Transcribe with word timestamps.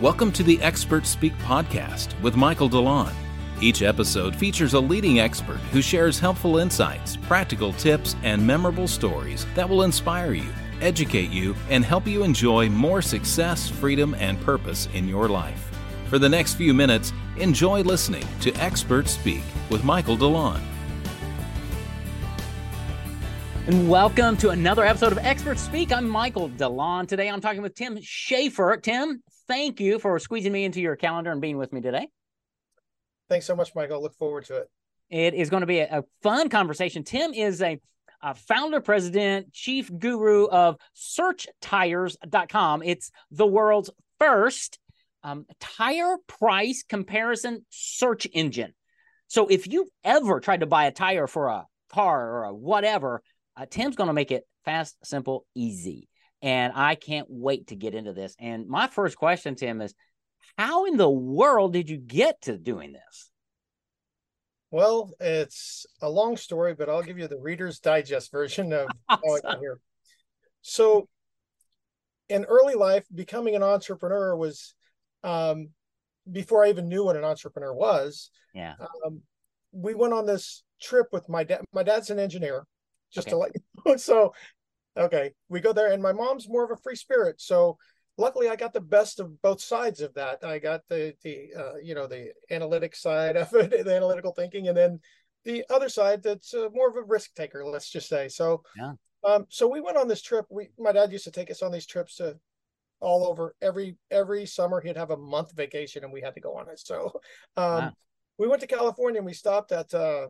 Welcome 0.00 0.32
to 0.32 0.42
the 0.42 0.58
Expert 0.62 1.04
Speak 1.04 1.36
podcast 1.40 2.18
with 2.22 2.34
Michael 2.34 2.70
DeLon. 2.70 3.12
Each 3.60 3.82
episode 3.82 4.34
features 4.34 4.72
a 4.72 4.80
leading 4.80 5.20
expert 5.20 5.58
who 5.72 5.82
shares 5.82 6.18
helpful 6.18 6.56
insights, 6.56 7.18
practical 7.18 7.74
tips, 7.74 8.16
and 8.22 8.46
memorable 8.46 8.88
stories 8.88 9.44
that 9.54 9.68
will 9.68 9.82
inspire 9.82 10.32
you, 10.32 10.48
educate 10.80 11.28
you, 11.28 11.54
and 11.68 11.84
help 11.84 12.06
you 12.06 12.22
enjoy 12.24 12.70
more 12.70 13.02
success, 13.02 13.68
freedom, 13.68 14.14
and 14.14 14.40
purpose 14.40 14.88
in 14.94 15.06
your 15.06 15.28
life. 15.28 15.70
For 16.08 16.18
the 16.18 16.30
next 16.30 16.54
few 16.54 16.72
minutes, 16.72 17.12
enjoy 17.36 17.82
listening 17.82 18.24
to 18.40 18.54
Expert 18.54 19.06
Speak 19.06 19.42
with 19.68 19.84
Michael 19.84 20.16
DeLon. 20.16 20.62
And 23.66 23.90
welcome 23.90 24.38
to 24.38 24.48
another 24.48 24.86
episode 24.86 25.12
of 25.12 25.18
Expert 25.18 25.58
Speak. 25.58 25.92
I'm 25.92 26.08
Michael 26.08 26.48
DeLon. 26.48 27.06
Today 27.06 27.28
I'm 27.28 27.42
talking 27.42 27.60
with 27.60 27.74
Tim 27.74 27.98
Shaffer. 28.00 28.78
Tim, 28.78 29.22
thank 29.50 29.80
you 29.80 29.98
for 29.98 30.16
squeezing 30.20 30.52
me 30.52 30.64
into 30.64 30.80
your 30.80 30.94
calendar 30.94 31.32
and 31.32 31.40
being 31.40 31.58
with 31.58 31.72
me 31.72 31.80
today. 31.80 32.08
Thanks 33.28 33.46
so 33.46 33.56
much, 33.56 33.74
Michael. 33.74 34.00
Look 34.00 34.14
forward 34.14 34.44
to 34.46 34.58
it. 34.58 34.70
It 35.10 35.34
is 35.34 35.50
going 35.50 35.62
to 35.62 35.66
be 35.66 35.80
a, 35.80 35.98
a 35.98 36.04
fun 36.22 36.48
conversation. 36.48 37.02
Tim 37.02 37.34
is 37.34 37.60
a, 37.60 37.80
a, 38.22 38.34
founder, 38.34 38.80
president, 38.80 39.52
chief 39.52 39.90
guru 39.98 40.46
of 40.46 40.76
searchtires.com. 40.96 42.82
It's 42.84 43.10
the 43.32 43.46
world's 43.46 43.90
first 44.20 44.78
um, 45.24 45.46
tire 45.58 46.16
price 46.28 46.84
comparison 46.88 47.66
search 47.70 48.28
engine. 48.32 48.72
So 49.26 49.48
if 49.48 49.66
you've 49.66 49.90
ever 50.04 50.38
tried 50.38 50.60
to 50.60 50.66
buy 50.66 50.84
a 50.84 50.92
tire 50.92 51.26
for 51.26 51.48
a 51.48 51.66
car 51.92 52.30
or 52.30 52.44
a 52.44 52.54
whatever, 52.54 53.22
uh, 53.56 53.66
Tim's 53.68 53.96
going 53.96 54.08
to 54.08 54.14
make 54.14 54.30
it 54.30 54.44
fast, 54.64 54.96
simple, 55.04 55.44
easy. 55.56 56.08
And 56.42 56.72
I 56.74 56.94
can't 56.94 57.26
wait 57.28 57.68
to 57.68 57.76
get 57.76 57.94
into 57.94 58.12
this. 58.12 58.34
And 58.38 58.66
my 58.66 58.86
first 58.86 59.16
question, 59.16 59.54
Tim, 59.54 59.80
is 59.80 59.94
how 60.56 60.86
in 60.86 60.96
the 60.96 61.10
world 61.10 61.72
did 61.72 61.90
you 61.90 61.98
get 61.98 62.42
to 62.42 62.56
doing 62.56 62.92
this? 62.92 63.30
Well, 64.70 65.10
it's 65.18 65.84
a 66.00 66.08
long 66.08 66.36
story, 66.36 66.74
but 66.74 66.88
I'll 66.88 67.02
give 67.02 67.18
you 67.18 67.26
the 67.26 67.38
Reader's 67.38 67.80
Digest 67.80 68.30
version 68.30 68.72
of 68.72 68.88
awesome. 69.08 69.22
how 69.24 69.36
I 69.36 69.40
got 69.40 69.58
here. 69.58 69.80
So, 70.62 71.08
in 72.28 72.44
early 72.44 72.74
life, 72.74 73.04
becoming 73.12 73.56
an 73.56 73.62
entrepreneur 73.62 74.36
was 74.36 74.74
um, 75.24 75.70
before 76.30 76.64
I 76.64 76.68
even 76.68 76.88
knew 76.88 77.04
what 77.04 77.16
an 77.16 77.24
entrepreneur 77.24 77.74
was. 77.74 78.30
Yeah. 78.54 78.74
Um, 79.04 79.22
we 79.72 79.94
went 79.94 80.12
on 80.12 80.26
this 80.26 80.62
trip 80.80 81.08
with 81.12 81.28
my 81.28 81.42
dad. 81.42 81.62
My 81.72 81.82
dad's 81.82 82.10
an 82.10 82.20
engineer, 82.20 82.64
just 83.12 83.26
okay. 83.26 83.32
to 83.32 83.38
let 83.38 83.52
you 83.54 83.60
know. 83.86 83.96
So, 83.96 84.34
okay, 84.96 85.32
we 85.48 85.60
go 85.60 85.72
there, 85.72 85.92
and 85.92 86.02
my 86.02 86.12
mom's 86.12 86.48
more 86.48 86.64
of 86.64 86.70
a 86.70 86.82
free 86.82 86.96
spirit. 86.96 87.40
So, 87.40 87.78
luckily, 88.18 88.48
I 88.48 88.56
got 88.56 88.72
the 88.72 88.80
best 88.80 89.20
of 89.20 89.40
both 89.42 89.60
sides 89.60 90.00
of 90.00 90.14
that. 90.14 90.44
I 90.44 90.58
got 90.58 90.82
the 90.88 91.14
the 91.22 91.50
uh, 91.56 91.76
you 91.82 91.94
know 91.94 92.06
the 92.06 92.32
analytic 92.50 92.96
side 92.96 93.36
of 93.36 93.52
it, 93.54 93.84
the 93.84 93.96
analytical 93.96 94.32
thinking, 94.32 94.68
and 94.68 94.76
then 94.76 95.00
the 95.44 95.64
other 95.70 95.88
side 95.88 96.22
that's 96.22 96.54
uh, 96.54 96.68
more 96.72 96.88
of 96.88 96.96
a 96.96 97.02
risk 97.02 97.34
taker. 97.34 97.64
Let's 97.64 97.90
just 97.90 98.08
say. 98.08 98.28
So, 98.28 98.62
yeah. 98.76 98.92
Um, 99.22 99.46
so 99.50 99.68
we 99.68 99.82
went 99.82 99.98
on 99.98 100.08
this 100.08 100.22
trip. 100.22 100.46
We 100.50 100.68
my 100.78 100.92
dad 100.92 101.12
used 101.12 101.24
to 101.24 101.30
take 101.30 101.50
us 101.50 101.62
on 101.62 101.72
these 101.72 101.86
trips 101.86 102.16
to 102.16 102.38
all 103.00 103.26
over 103.26 103.54
every 103.60 103.96
every 104.10 104.46
summer. 104.46 104.80
He'd 104.80 104.96
have 104.96 105.10
a 105.10 105.16
month 105.16 105.52
vacation, 105.54 106.04
and 106.04 106.12
we 106.12 106.20
had 106.20 106.34
to 106.34 106.40
go 106.40 106.56
on 106.56 106.68
it. 106.68 106.80
So, 106.80 107.20
um, 107.56 107.64
wow. 107.64 107.92
we 108.38 108.48
went 108.48 108.60
to 108.62 108.66
California 108.66 109.18
and 109.18 109.26
we 109.26 109.34
stopped 109.34 109.72
at 109.72 109.92
uh, 109.92 110.28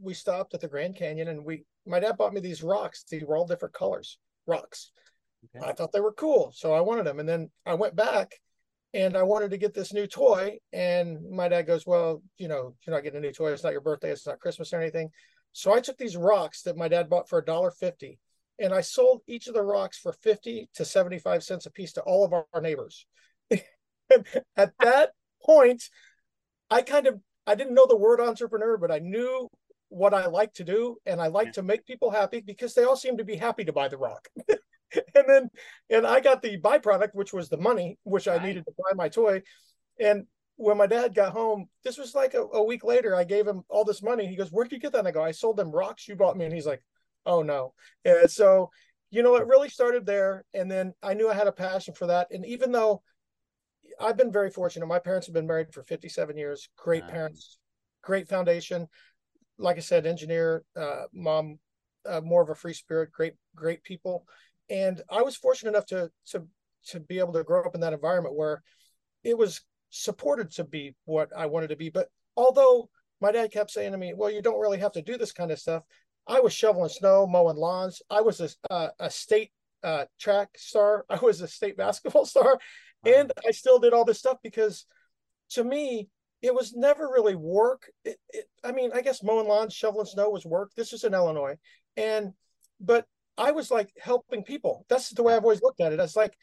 we 0.00 0.14
stopped 0.14 0.54
at 0.54 0.60
the 0.60 0.68
Grand 0.68 0.96
Canyon 0.96 1.28
and 1.28 1.44
we 1.44 1.64
my 1.86 2.00
dad 2.00 2.16
bought 2.16 2.34
me 2.34 2.40
these 2.40 2.62
rocks. 2.62 3.04
They 3.10 3.22
were 3.26 3.36
all 3.36 3.46
different 3.46 3.74
colors, 3.74 4.18
rocks. 4.46 4.90
Okay. 5.56 5.66
I 5.66 5.72
thought 5.72 5.92
they 5.92 6.00
were 6.00 6.12
cool, 6.12 6.52
so 6.54 6.72
I 6.72 6.80
wanted 6.80 7.06
them. 7.06 7.20
And 7.20 7.28
then 7.28 7.50
I 7.64 7.74
went 7.74 7.94
back 7.94 8.32
and 8.94 9.16
I 9.16 9.22
wanted 9.22 9.50
to 9.50 9.58
get 9.58 9.74
this 9.74 9.92
new 9.92 10.06
toy. 10.06 10.58
And 10.72 11.30
my 11.30 11.48
dad 11.48 11.62
goes, 11.62 11.86
Well, 11.86 12.22
you 12.38 12.48
know, 12.48 12.74
you're 12.84 12.94
not 12.94 13.02
getting 13.02 13.18
a 13.18 13.20
new 13.20 13.32
toy. 13.32 13.52
It's 13.52 13.62
not 13.62 13.72
your 13.72 13.80
birthday. 13.80 14.10
It's 14.10 14.26
not 14.26 14.40
Christmas 14.40 14.72
or 14.72 14.80
anything. 14.80 15.10
So 15.52 15.72
I 15.72 15.80
took 15.80 15.96
these 15.96 16.16
rocks 16.16 16.62
that 16.62 16.76
my 16.76 16.88
dad 16.88 17.08
bought 17.08 17.28
for 17.28 17.38
a 17.38 17.44
dollar 17.44 17.70
fifty, 17.70 18.18
and 18.58 18.74
I 18.74 18.82
sold 18.82 19.22
each 19.26 19.46
of 19.46 19.54
the 19.54 19.62
rocks 19.62 19.98
for 19.98 20.12
fifty 20.12 20.68
to 20.74 20.84
seventy-five 20.84 21.42
cents 21.42 21.64
a 21.64 21.70
piece 21.70 21.94
to 21.94 22.02
all 22.02 22.24
of 22.24 22.34
our, 22.34 22.44
our 22.52 22.60
neighbors. 22.60 23.06
at 23.50 24.72
that 24.80 25.12
point, 25.42 25.82
I 26.70 26.82
kind 26.82 27.06
of 27.06 27.20
I 27.46 27.54
didn't 27.54 27.74
know 27.74 27.86
the 27.86 27.96
word 27.96 28.20
entrepreneur, 28.20 28.76
but 28.76 28.90
I 28.90 28.98
knew 28.98 29.48
what 29.96 30.12
I 30.12 30.26
like 30.26 30.52
to 30.54 30.64
do, 30.64 30.98
and 31.06 31.20
I 31.20 31.28
like 31.28 31.46
yeah. 31.46 31.52
to 31.52 31.62
make 31.62 31.86
people 31.86 32.10
happy 32.10 32.40
because 32.40 32.74
they 32.74 32.84
all 32.84 32.96
seem 32.96 33.16
to 33.16 33.24
be 33.24 33.36
happy 33.36 33.64
to 33.64 33.72
buy 33.72 33.88
the 33.88 33.96
rock. 33.96 34.28
and 34.48 35.24
then, 35.26 35.50
and 35.88 36.06
I 36.06 36.20
got 36.20 36.42
the 36.42 36.60
byproduct, 36.60 37.14
which 37.14 37.32
was 37.32 37.48
the 37.48 37.56
money, 37.56 37.98
which 38.02 38.26
right. 38.26 38.40
I 38.40 38.46
needed 38.46 38.66
to 38.66 38.72
buy 38.76 38.94
my 38.94 39.08
toy. 39.08 39.42
And 39.98 40.26
when 40.56 40.76
my 40.76 40.86
dad 40.86 41.14
got 41.14 41.32
home, 41.32 41.68
this 41.82 41.96
was 41.96 42.14
like 42.14 42.34
a, 42.34 42.42
a, 42.42 42.62
week 42.62 42.84
later. 42.84 43.16
I 43.16 43.24
gave 43.24 43.46
him 43.46 43.62
all 43.70 43.84
this 43.84 44.02
money. 44.02 44.26
He 44.26 44.36
goes, 44.36 44.50
"Where'd 44.50 44.70
you 44.70 44.78
get 44.78 44.92
that?" 44.92 44.98
And 44.98 45.08
I 45.08 45.12
go, 45.12 45.22
"I 45.22 45.30
sold 45.30 45.56
them 45.56 45.70
rocks 45.70 46.06
you 46.06 46.14
bought 46.14 46.36
me." 46.36 46.44
And 46.44 46.54
he's 46.54 46.66
like, 46.66 46.82
"Oh 47.24 47.42
no!" 47.42 47.72
And 48.04 48.30
so, 48.30 48.70
you 49.10 49.22
know, 49.22 49.36
it 49.36 49.46
really 49.46 49.70
started 49.70 50.04
there. 50.04 50.44
And 50.52 50.70
then 50.70 50.92
I 51.02 51.14
knew 51.14 51.30
I 51.30 51.34
had 51.34 51.46
a 51.46 51.52
passion 51.52 51.94
for 51.94 52.08
that. 52.08 52.28
And 52.30 52.44
even 52.44 52.70
though 52.70 53.02
I've 53.98 54.18
been 54.18 54.32
very 54.32 54.50
fortunate, 54.50 54.86
my 54.86 54.98
parents 54.98 55.26
have 55.26 55.34
been 55.34 55.46
married 55.46 55.72
for 55.72 55.82
57 55.82 56.36
years. 56.36 56.68
Great 56.76 57.08
parents, 57.08 57.58
great 58.02 58.28
foundation 58.28 58.88
like 59.58 59.76
I 59.76 59.80
said, 59.80 60.06
engineer, 60.06 60.64
uh, 60.76 61.04
mom, 61.12 61.58
uh, 62.06 62.20
more 62.20 62.42
of 62.42 62.50
a 62.50 62.54
free 62.54 62.74
spirit, 62.74 63.10
great, 63.12 63.34
great 63.54 63.82
people. 63.82 64.26
And 64.70 65.02
I 65.10 65.22
was 65.22 65.36
fortunate 65.36 65.70
enough 65.70 65.86
to, 65.86 66.10
to, 66.30 66.46
to 66.88 67.00
be 67.00 67.18
able 67.18 67.32
to 67.34 67.44
grow 67.44 67.62
up 67.64 67.74
in 67.74 67.80
that 67.80 67.92
environment 67.92 68.34
where 68.34 68.62
it 69.24 69.36
was 69.36 69.62
supported 69.90 70.50
to 70.52 70.64
be 70.64 70.94
what 71.04 71.30
I 71.36 71.46
wanted 71.46 71.68
to 71.68 71.76
be. 71.76 71.90
But 71.90 72.08
although 72.36 72.88
my 73.20 73.32
dad 73.32 73.52
kept 73.52 73.70
saying 73.70 73.92
to 73.92 73.98
me, 73.98 74.12
well, 74.14 74.30
you 74.30 74.42
don't 74.42 74.60
really 74.60 74.78
have 74.78 74.92
to 74.92 75.02
do 75.02 75.16
this 75.16 75.32
kind 75.32 75.50
of 75.50 75.58
stuff. 75.58 75.84
I 76.26 76.40
was 76.40 76.52
shoveling 76.52 76.88
snow, 76.88 77.26
mowing 77.26 77.56
lawns. 77.56 78.02
I 78.10 78.20
was 78.20 78.40
a, 78.40 78.48
uh, 78.70 78.88
a 78.98 79.10
state 79.10 79.52
uh, 79.82 80.04
track 80.18 80.50
star. 80.56 81.04
I 81.10 81.16
was 81.16 81.40
a 81.40 81.48
state 81.48 81.76
basketball 81.76 82.26
star. 82.26 82.58
And 83.04 83.32
I 83.46 83.52
still 83.52 83.78
did 83.78 83.92
all 83.92 84.04
this 84.04 84.18
stuff 84.18 84.38
because 84.42 84.84
to 85.50 85.62
me, 85.64 86.08
it 86.42 86.54
was 86.54 86.74
never 86.74 87.08
really 87.08 87.34
work. 87.34 87.90
It, 88.04 88.18
it, 88.30 88.44
I 88.62 88.72
mean, 88.72 88.90
I 88.94 89.00
guess 89.00 89.22
mowing 89.22 89.48
lawns, 89.48 89.74
shoveling 89.74 90.06
snow 90.06 90.30
was 90.30 90.44
work. 90.44 90.72
This 90.76 90.92
is 90.92 91.04
in 91.04 91.14
Illinois, 91.14 91.56
and 91.96 92.32
but 92.80 93.06
I 93.38 93.52
was 93.52 93.70
like 93.70 93.90
helping 94.00 94.42
people. 94.42 94.84
That's 94.88 95.10
the 95.10 95.22
way 95.22 95.34
I've 95.34 95.44
always 95.44 95.62
looked 95.62 95.80
at 95.80 95.92
it. 95.92 96.00
It's 96.00 96.16
like 96.16 96.36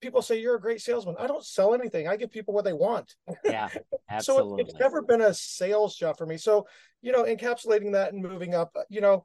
people 0.00 0.22
say 0.22 0.40
you're 0.40 0.56
a 0.56 0.60
great 0.60 0.80
salesman. 0.80 1.16
I 1.18 1.26
don't 1.26 1.44
sell 1.44 1.74
anything. 1.74 2.08
I 2.08 2.16
give 2.16 2.30
people 2.30 2.54
what 2.54 2.64
they 2.64 2.72
want. 2.72 3.14
Yeah, 3.44 3.68
absolutely. 4.10 4.50
so 4.52 4.56
it, 4.56 4.68
it's 4.68 4.80
never 4.80 5.02
been 5.02 5.22
a 5.22 5.34
sales 5.34 5.96
job 5.96 6.16
for 6.16 6.26
me. 6.26 6.36
So 6.36 6.66
you 7.02 7.12
know, 7.12 7.24
encapsulating 7.24 7.92
that 7.92 8.12
and 8.12 8.22
moving 8.22 8.54
up. 8.54 8.72
Uh, 8.74 8.82
you 8.88 9.00
know, 9.00 9.24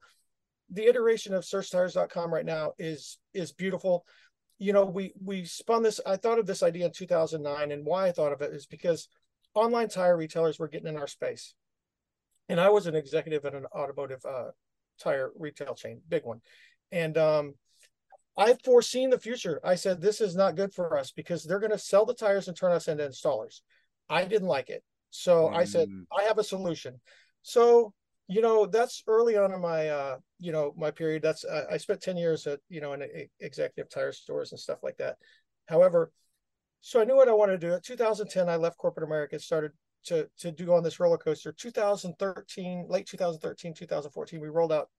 the 0.69 0.85
iteration 0.85 1.33
of 1.33 1.43
searchtires.com 1.43 2.33
right 2.33 2.45
now 2.45 2.73
is 2.77 3.17
is 3.33 3.51
beautiful. 3.51 4.05
You 4.59 4.73
know, 4.73 4.85
we 4.85 5.13
we 5.23 5.45
spun 5.45 5.83
this. 5.83 5.99
I 6.05 6.17
thought 6.17 6.39
of 6.39 6.45
this 6.45 6.63
idea 6.63 6.85
in 6.85 6.91
2009, 6.91 7.71
and 7.71 7.85
why 7.85 8.07
I 8.07 8.11
thought 8.11 8.33
of 8.33 8.41
it 8.41 8.53
is 8.53 8.67
because 8.67 9.07
online 9.53 9.89
tire 9.89 10.17
retailers 10.17 10.59
were 10.59 10.67
getting 10.67 10.87
in 10.87 10.97
our 10.97 11.07
space. 11.07 11.53
And 12.49 12.59
I 12.59 12.69
was 12.69 12.87
an 12.87 12.95
executive 12.95 13.45
at 13.45 13.55
an 13.55 13.65
automotive 13.73 14.25
uh, 14.25 14.51
tire 14.99 15.31
retail 15.37 15.75
chain, 15.75 16.01
big 16.07 16.25
one. 16.25 16.41
And 16.91 17.17
um, 17.17 17.53
I've 18.37 18.61
foreseen 18.61 19.09
the 19.09 19.19
future. 19.19 19.59
I 19.63 19.75
said, 19.75 20.01
this 20.01 20.21
is 20.21 20.35
not 20.35 20.55
good 20.55 20.73
for 20.73 20.97
us 20.97 21.11
because 21.11 21.43
they're 21.43 21.59
going 21.59 21.71
to 21.71 21.77
sell 21.77 22.05
the 22.05 22.13
tires 22.13 22.47
and 22.47 22.57
turn 22.57 22.71
us 22.71 22.87
into 22.87 23.07
installers. 23.07 23.61
I 24.09 24.25
didn't 24.25 24.47
like 24.47 24.69
it. 24.69 24.83
So 25.09 25.49
mm. 25.49 25.55
I 25.55 25.65
said, 25.65 25.89
mm. 25.89 26.05
I 26.17 26.23
have 26.23 26.37
a 26.37 26.43
solution. 26.43 26.99
So, 27.41 27.93
you 28.27 28.41
know, 28.41 28.65
that's 28.65 29.03
early 29.07 29.37
on 29.37 29.53
in 29.53 29.61
my, 29.61 29.89
uh, 29.89 30.17
you 30.39 30.51
know, 30.51 30.73
my 30.77 30.91
period. 30.91 31.21
That's, 31.21 31.43
uh, 31.43 31.65
I 31.69 31.77
spent 31.77 32.01
10 32.01 32.17
years 32.17 32.47
at, 32.47 32.59
you 32.69 32.81
know, 32.81 32.93
in 32.93 33.01
a, 33.01 33.29
executive 33.39 33.89
tire 33.89 34.11
stores 34.11 34.51
and 34.51 34.59
stuff 34.59 34.79
like 34.83 34.97
that. 34.97 35.17
However, 35.67 36.11
so 36.81 36.99
I 36.99 37.05
knew 37.05 37.15
what 37.15 37.29
I 37.29 37.33
wanted 37.33 37.61
to 37.61 37.67
do. 37.67 37.73
In 37.73 37.81
2010, 37.81 38.49
I 38.49 38.55
left 38.55 38.77
corporate 38.77 39.07
America, 39.07 39.39
started 39.39 39.71
to 40.05 40.27
to 40.39 40.51
do 40.51 40.73
on 40.73 40.83
this 40.83 40.99
roller 40.99 41.17
coaster. 41.17 41.51
2013, 41.51 42.87
late 42.89 43.05
2013, 43.05 43.73
2014, 43.73 44.41
we 44.41 44.49
rolled 44.49 44.71
out 44.71 44.89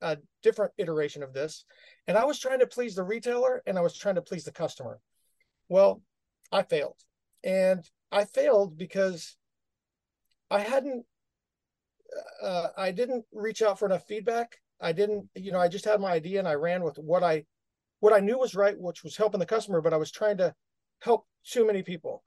a 0.00 0.18
different 0.42 0.72
iteration 0.78 1.22
of 1.22 1.32
this, 1.32 1.64
and 2.08 2.18
I 2.18 2.24
was 2.24 2.40
trying 2.40 2.58
to 2.58 2.66
please 2.66 2.96
the 2.96 3.04
retailer 3.04 3.62
and 3.66 3.78
I 3.78 3.82
was 3.82 3.96
trying 3.96 4.16
to 4.16 4.22
please 4.22 4.44
the 4.44 4.52
customer. 4.52 4.98
Well, 5.68 6.02
I 6.50 6.62
failed, 6.64 6.96
and 7.44 7.88
I 8.10 8.24
failed 8.24 8.76
because 8.76 9.36
I 10.50 10.60
hadn't, 10.60 11.06
uh, 12.42 12.68
I 12.76 12.90
didn't 12.90 13.24
reach 13.32 13.62
out 13.62 13.78
for 13.78 13.86
enough 13.86 14.06
feedback. 14.06 14.58
I 14.80 14.92
didn't, 14.92 15.28
you 15.36 15.52
know, 15.52 15.60
I 15.60 15.68
just 15.68 15.84
had 15.84 16.00
my 16.00 16.10
idea 16.10 16.40
and 16.40 16.48
I 16.48 16.54
ran 16.54 16.82
with 16.82 16.98
what 16.98 17.22
I, 17.22 17.44
what 18.00 18.12
I 18.12 18.18
knew 18.18 18.38
was 18.38 18.54
right, 18.54 18.78
which 18.78 19.04
was 19.04 19.16
helping 19.16 19.40
the 19.40 19.46
customer, 19.46 19.80
but 19.80 19.94
I 19.94 19.96
was 19.96 20.10
trying 20.10 20.36
to 20.38 20.54
help 21.02 21.26
too 21.44 21.66
many 21.66 21.82
people. 21.82 22.22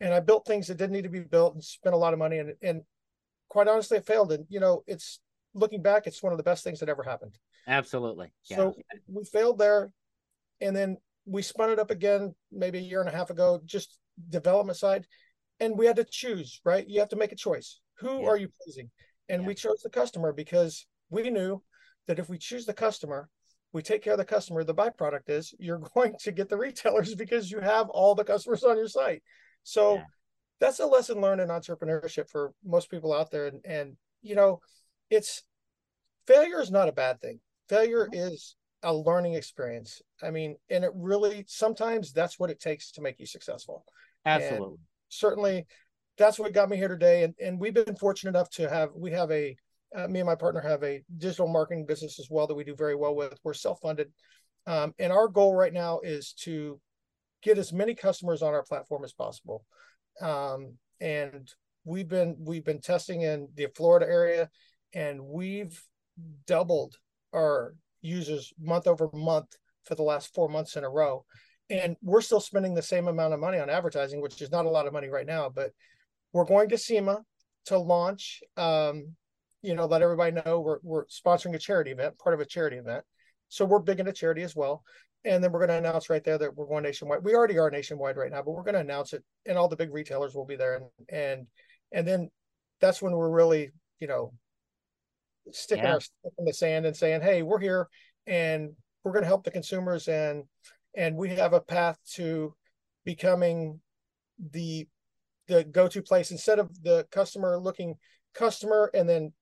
And 0.00 0.12
I 0.12 0.20
built 0.20 0.46
things 0.46 0.66
that 0.66 0.76
didn't 0.76 0.92
need 0.92 1.04
to 1.04 1.08
be 1.08 1.20
built 1.20 1.54
and 1.54 1.64
spent 1.64 1.94
a 1.94 1.98
lot 1.98 2.12
of 2.12 2.18
money. 2.18 2.38
And, 2.38 2.54
and 2.60 2.82
quite 3.48 3.68
honestly, 3.68 3.96
it 3.96 4.06
failed. 4.06 4.32
And, 4.32 4.44
you 4.48 4.60
know, 4.60 4.82
it's 4.86 5.20
looking 5.54 5.80
back, 5.80 6.06
it's 6.06 6.22
one 6.22 6.32
of 6.32 6.36
the 6.36 6.44
best 6.44 6.64
things 6.64 6.80
that 6.80 6.88
ever 6.88 7.02
happened. 7.02 7.38
Absolutely. 7.66 8.32
Yeah. 8.50 8.56
So 8.56 8.74
we 9.06 9.24
failed 9.24 9.58
there. 9.58 9.90
And 10.60 10.74
then 10.74 10.98
we 11.24 11.42
spun 11.42 11.70
it 11.70 11.78
up 11.78 11.90
again 11.90 12.34
maybe 12.52 12.78
a 12.78 12.82
year 12.82 13.00
and 13.00 13.08
a 13.08 13.16
half 13.16 13.30
ago, 13.30 13.60
just 13.64 13.98
development 14.28 14.78
side, 14.78 15.06
and 15.60 15.76
we 15.76 15.86
had 15.86 15.96
to 15.96 16.04
choose. 16.04 16.60
Right, 16.64 16.86
you 16.88 17.00
have 17.00 17.10
to 17.10 17.16
make 17.16 17.32
a 17.32 17.36
choice. 17.36 17.80
Who 17.98 18.22
Yeah. 18.22 18.28
are 18.28 18.36
you 18.36 18.48
pleasing? 18.62 18.90
And 19.28 19.42
Yeah. 19.42 19.48
we 19.48 19.54
chose 19.54 19.80
the 19.82 19.90
customer 19.90 20.32
because 20.32 20.86
we 21.10 21.28
knew 21.30 21.62
that 22.06 22.18
if 22.18 22.28
we 22.28 22.38
choose 22.38 22.66
the 22.66 22.74
customer, 22.74 23.28
we 23.76 23.82
take 23.82 24.02
care 24.02 24.14
of 24.14 24.18
the 24.18 24.24
customer. 24.24 24.64
The 24.64 24.74
byproduct 24.74 25.28
is 25.28 25.54
you're 25.58 25.78
going 25.94 26.14
to 26.20 26.32
get 26.32 26.48
the 26.48 26.56
retailers 26.56 27.14
because 27.14 27.50
you 27.50 27.60
have 27.60 27.90
all 27.90 28.14
the 28.14 28.24
customers 28.24 28.64
on 28.64 28.78
your 28.78 28.88
site. 28.88 29.22
So 29.64 29.96
Yeah. 29.96 30.04
that's 30.60 30.80
a 30.80 30.86
lesson 30.86 31.20
learned 31.20 31.42
in 31.42 31.48
entrepreneurship 31.48 32.30
for 32.30 32.54
most 32.64 32.90
people 32.90 33.12
out 33.12 33.30
there. 33.30 33.48
And, 33.48 33.60
and 33.66 33.96
you 34.22 34.34
know, 34.34 34.60
it's 35.10 35.42
failure 36.26 36.58
is 36.58 36.70
not 36.70 36.88
a 36.88 36.92
bad 36.92 37.20
thing. 37.20 37.40
Failure 37.68 38.06
mm-hmm. 38.06 38.32
is 38.32 38.56
a 38.82 38.94
learning 38.94 39.34
experience. 39.34 40.00
I 40.22 40.30
mean, 40.30 40.56
and 40.70 40.82
it 40.82 40.92
really 40.94 41.44
sometimes 41.46 42.12
that's 42.12 42.38
what 42.38 42.50
it 42.50 42.60
takes 42.60 42.92
to 42.92 43.02
make 43.02 43.20
you 43.20 43.26
successful. 43.26 43.84
Absolutely. 44.24 44.78
Certainly, 45.10 45.66
that's 46.16 46.38
what 46.38 46.54
got 46.54 46.70
me 46.70 46.78
here 46.78 46.88
today. 46.88 47.24
And 47.24 47.34
and 47.38 47.60
we've 47.60 47.74
been 47.74 47.96
fortunate 47.96 48.30
enough 48.30 48.48
to 48.52 48.70
have 48.70 48.90
we 48.94 49.10
have 49.10 49.30
a 49.30 49.54
uh, 49.94 50.08
me 50.08 50.20
and 50.20 50.26
my 50.26 50.34
partner 50.34 50.60
have 50.60 50.82
a 50.82 51.02
digital 51.18 51.48
marketing 51.48 51.86
business 51.86 52.18
as 52.18 52.28
well 52.30 52.46
that 52.46 52.54
we 52.54 52.64
do 52.64 52.74
very 52.74 52.94
well 52.94 53.14
with. 53.14 53.38
We're 53.44 53.54
self 53.54 53.80
funded, 53.80 54.10
um, 54.66 54.94
and 54.98 55.12
our 55.12 55.28
goal 55.28 55.54
right 55.54 55.72
now 55.72 56.00
is 56.02 56.32
to 56.44 56.80
get 57.42 57.58
as 57.58 57.72
many 57.72 57.94
customers 57.94 58.42
on 58.42 58.54
our 58.54 58.64
platform 58.64 59.04
as 59.04 59.12
possible. 59.12 59.64
Um, 60.20 60.74
and 61.00 61.48
we've 61.84 62.08
been 62.08 62.36
we've 62.38 62.64
been 62.64 62.80
testing 62.80 63.22
in 63.22 63.48
the 63.54 63.68
Florida 63.74 64.06
area, 64.06 64.50
and 64.94 65.20
we've 65.22 65.80
doubled 66.46 66.96
our 67.34 67.74
users 68.00 68.52
month 68.60 68.86
over 68.86 69.08
month 69.12 69.56
for 69.84 69.94
the 69.94 70.02
last 70.02 70.34
four 70.34 70.48
months 70.48 70.76
in 70.76 70.84
a 70.84 70.90
row. 70.90 71.24
And 71.68 71.96
we're 72.02 72.20
still 72.20 72.40
spending 72.40 72.74
the 72.74 72.82
same 72.82 73.08
amount 73.08 73.34
of 73.34 73.40
money 73.40 73.58
on 73.58 73.68
advertising, 73.68 74.20
which 74.20 74.40
is 74.40 74.52
not 74.52 74.66
a 74.66 74.70
lot 74.70 74.86
of 74.86 74.92
money 74.92 75.08
right 75.08 75.26
now. 75.26 75.48
But 75.48 75.72
we're 76.32 76.44
going 76.44 76.68
to 76.68 76.78
SEMA 76.78 77.24
to 77.66 77.78
launch. 77.78 78.42
Um, 78.56 79.14
you 79.62 79.74
know, 79.74 79.86
let 79.86 80.02
everybody 80.02 80.32
know 80.32 80.60
we're 80.60 80.78
we're 80.82 81.06
sponsoring 81.06 81.54
a 81.54 81.58
charity 81.58 81.90
event, 81.90 82.18
part 82.18 82.34
of 82.34 82.40
a 82.40 82.46
charity 82.46 82.76
event. 82.76 83.04
So 83.48 83.64
we're 83.64 83.80
big 83.80 84.00
into 84.00 84.12
charity 84.12 84.42
as 84.42 84.56
well. 84.56 84.82
And 85.24 85.42
then 85.42 85.50
we're 85.50 85.66
going 85.66 85.82
to 85.82 85.88
announce 85.88 86.08
right 86.08 86.22
there 86.22 86.38
that 86.38 86.54
we're 86.54 86.66
going 86.66 86.84
nationwide. 86.84 87.24
We 87.24 87.34
already 87.34 87.58
are 87.58 87.70
nationwide 87.70 88.16
right 88.16 88.30
now, 88.30 88.42
but 88.42 88.52
we're 88.52 88.62
going 88.62 88.74
to 88.74 88.80
announce 88.80 89.12
it, 89.12 89.24
and 89.46 89.58
all 89.58 89.68
the 89.68 89.76
big 89.76 89.92
retailers 89.92 90.34
will 90.34 90.44
be 90.46 90.56
there. 90.56 90.76
And 90.76 90.86
and 91.08 91.46
and 91.92 92.06
then 92.06 92.30
that's 92.80 93.02
when 93.02 93.12
we're 93.12 93.30
really, 93.30 93.72
you 93.98 94.06
know, 94.06 94.32
sticking 95.52 95.84
Yeah. 95.84 95.94
our 95.94 96.00
stick 96.00 96.32
in 96.38 96.44
the 96.44 96.52
sand 96.52 96.86
and 96.86 96.96
saying, 96.96 97.22
"Hey, 97.22 97.42
we're 97.42 97.58
here, 97.58 97.88
and 98.26 98.70
we're 99.02 99.12
going 99.12 99.22
to 99.22 99.28
help 99.28 99.44
the 99.44 99.50
consumers, 99.50 100.08
and 100.08 100.44
and 100.94 101.16
we 101.16 101.30
have 101.30 101.52
a 101.52 101.60
path 101.60 101.98
to 102.14 102.54
becoming 103.04 103.80
the 104.50 104.86
the 105.48 105.64
go-to 105.64 106.02
place 106.02 106.30
instead 106.30 106.58
of 106.58 106.70
the 106.82 107.06
customer 107.10 107.58
looking 107.58 107.94
customer 108.34 108.90
and 108.94 109.08
then 109.08 109.32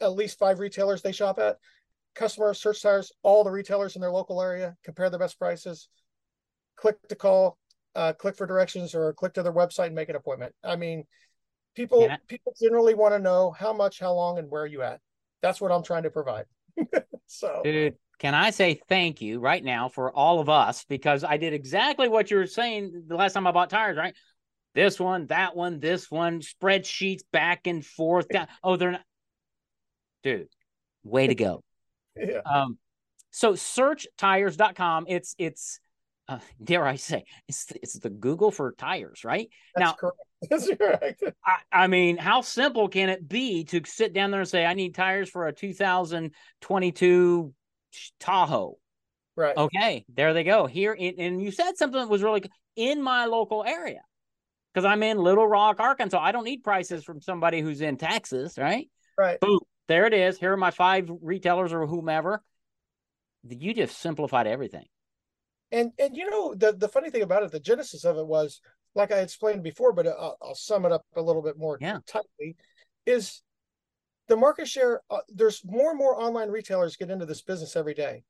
at 0.00 0.12
least 0.12 0.38
five 0.38 0.58
retailers 0.58 1.02
they 1.02 1.12
shop 1.12 1.38
at. 1.38 1.56
Customers, 2.14 2.60
search 2.60 2.82
tires 2.82 3.12
all 3.22 3.42
the 3.42 3.50
retailers 3.50 3.96
in 3.96 4.00
their 4.00 4.10
local 4.10 4.40
area, 4.40 4.76
compare 4.84 5.10
the 5.10 5.18
best 5.18 5.38
prices, 5.38 5.88
click 6.76 6.96
to 7.08 7.16
call, 7.16 7.58
uh, 7.94 8.12
click 8.12 8.36
for 8.36 8.46
directions, 8.46 8.94
or 8.94 9.12
click 9.12 9.34
to 9.34 9.42
their 9.42 9.52
website 9.52 9.86
and 9.86 9.94
make 9.94 10.08
an 10.08 10.16
appointment. 10.16 10.54
I 10.62 10.76
mean, 10.76 11.04
people 11.74 12.02
Yeah. 12.02 12.16
people 12.28 12.54
generally 12.60 12.94
want 12.94 13.14
to 13.14 13.18
know 13.18 13.50
how 13.50 13.72
much, 13.72 13.98
how 13.98 14.12
long, 14.12 14.38
and 14.38 14.50
where 14.50 14.62
are 14.62 14.66
you 14.66 14.82
at. 14.82 15.00
That's 15.42 15.60
what 15.60 15.72
I'm 15.72 15.82
trying 15.82 16.04
to 16.04 16.10
provide. 16.10 16.46
so 17.26 17.62
Dude, 17.64 17.96
can 18.18 18.34
I 18.34 18.50
say 18.50 18.80
thank 18.88 19.20
you 19.20 19.40
right 19.40 19.62
now 19.62 19.88
for 19.88 20.12
all 20.12 20.40
of 20.40 20.48
us 20.48 20.84
because 20.84 21.24
I 21.24 21.36
did 21.36 21.52
exactly 21.52 22.08
what 22.08 22.30
you 22.30 22.36
were 22.36 22.46
saying 22.46 23.04
the 23.08 23.16
last 23.16 23.32
time 23.32 23.46
I 23.46 23.52
bought 23.52 23.70
tires, 23.70 23.96
right? 23.96 24.14
This 24.74 24.98
one, 24.98 25.26
that 25.26 25.54
one, 25.54 25.78
this 25.78 26.10
one, 26.10 26.40
spreadsheets 26.40 27.22
back 27.32 27.66
and 27.66 27.84
forth. 27.84 28.28
Down. 28.28 28.48
Oh, 28.62 28.76
they're 28.76 28.92
not. 28.92 29.02
Dude, 30.24 30.48
way 31.04 31.28
to 31.28 31.34
go. 31.34 31.62
yeah, 32.16 32.40
Um, 32.40 32.78
so 33.30 33.52
searchtires.com. 33.52 35.04
It's 35.08 35.34
it's 35.38 35.78
uh, 36.28 36.38
dare 36.64 36.86
I 36.86 36.96
say 36.96 37.24
it's 37.48 37.66
it's 37.82 37.98
the 37.98 38.10
Google 38.10 38.50
for 38.50 38.72
tires, 38.72 39.24
right? 39.24 39.48
that's 39.74 39.84
now, 39.84 39.92
correct. 39.92 40.18
That's 40.50 40.68
correct. 40.68 41.22
I, 41.46 41.84
I 41.84 41.86
mean, 41.86 42.18
how 42.18 42.42
simple 42.42 42.88
can 42.88 43.08
it 43.08 43.26
be 43.26 43.64
to 43.64 43.80
sit 43.86 44.12
down 44.12 44.30
there 44.30 44.40
and 44.40 44.48
say, 44.48 44.66
I 44.66 44.74
need 44.74 44.94
tires 44.94 45.30
for 45.30 45.46
a 45.46 45.54
2022 45.54 47.54
Tahoe? 48.20 48.76
Right. 49.36 49.56
Okay, 49.56 50.04
there 50.14 50.34
they 50.34 50.44
go. 50.44 50.66
Here, 50.66 50.92
in, 50.92 51.14
and 51.18 51.42
you 51.42 51.50
said 51.50 51.78
something 51.78 51.98
that 51.98 52.10
was 52.10 52.22
really 52.22 52.42
in 52.76 53.02
my 53.02 53.24
local 53.24 53.64
area 53.64 54.02
because 54.72 54.84
I'm 54.84 55.02
in 55.02 55.16
Little 55.16 55.46
Rock, 55.46 55.80
Arkansas. 55.80 56.20
I 56.20 56.30
don't 56.30 56.44
need 56.44 56.62
prices 56.62 57.04
from 57.04 57.22
somebody 57.22 57.62
who's 57.62 57.80
in 57.80 57.96
Texas, 57.96 58.58
right? 58.58 58.90
Right. 59.16 59.40
Boom, 59.40 59.60
there 59.88 60.06
it 60.06 60.14
is. 60.14 60.38
Here 60.38 60.52
are 60.52 60.56
my 60.56 60.70
five 60.70 61.10
retailers 61.22 61.72
or 61.72 61.86
whomever. 61.86 62.42
You 63.48 63.74
just 63.74 63.98
simplified 63.98 64.46
everything. 64.46 64.86
And 65.72 65.92
and 65.98 66.16
you 66.16 66.30
know 66.30 66.54
the 66.54 66.72
the 66.72 66.88
funny 66.88 67.10
thing 67.10 67.22
about 67.22 67.42
it, 67.42 67.50
the 67.50 67.60
genesis 67.60 68.04
of 68.04 68.16
it 68.16 68.26
was 68.26 68.60
like 68.94 69.12
I 69.12 69.18
explained 69.20 69.62
before, 69.62 69.92
but 69.92 70.06
I'll, 70.06 70.36
I'll 70.40 70.54
sum 70.54 70.84
it 70.86 70.92
up 70.92 71.04
a 71.16 71.22
little 71.22 71.42
bit 71.42 71.58
more 71.58 71.78
Yeah. 71.80 71.98
tightly. 72.06 72.56
Is 73.06 73.42
the 74.28 74.36
market 74.36 74.68
share? 74.68 75.02
Uh, 75.10 75.18
there's 75.28 75.62
more 75.64 75.90
and 75.90 75.98
more 75.98 76.18
online 76.20 76.48
retailers 76.48 76.96
get 76.96 77.10
into 77.10 77.26
this 77.26 77.42
business 77.42 77.76
every 77.76 77.92
day, 77.94 78.22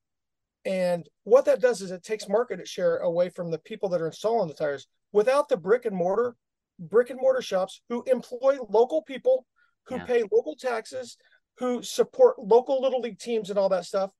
and 0.65 1.09
what 1.25 1.45
that 1.45 1.61
does 1.61 1.83
is 1.83 1.91
it 1.91 2.03
takes 2.03 2.29
market 2.29 2.67
share 2.67 2.97
away 2.99 3.29
from 3.29 3.51
the 3.51 3.59
people 3.59 3.89
that 3.91 4.01
are 4.01 4.07
installing 4.07 4.49
the 4.49 4.55
tires. 4.55 4.87
Without 5.13 5.49
the 5.49 5.57
brick 5.57 5.85
and 5.85 5.95
mortar, 5.95 6.35
brick 6.79 7.11
and 7.11 7.21
mortar 7.21 7.43
shops 7.43 7.83
who 7.89 8.03
employ 8.11 8.57
local 8.69 9.03
people, 9.03 9.47
who 9.85 9.97
Yeah. 9.97 10.07
pay 10.07 10.23
local 10.33 10.57
taxes, 10.57 11.17
who 11.59 11.83
support 11.83 12.39
local 12.39 12.81
little 12.81 13.01
league 13.01 13.19
teams 13.19 13.51
and 13.51 13.59
all 13.59 13.69
that 13.69 13.85
stuff, 13.85 14.11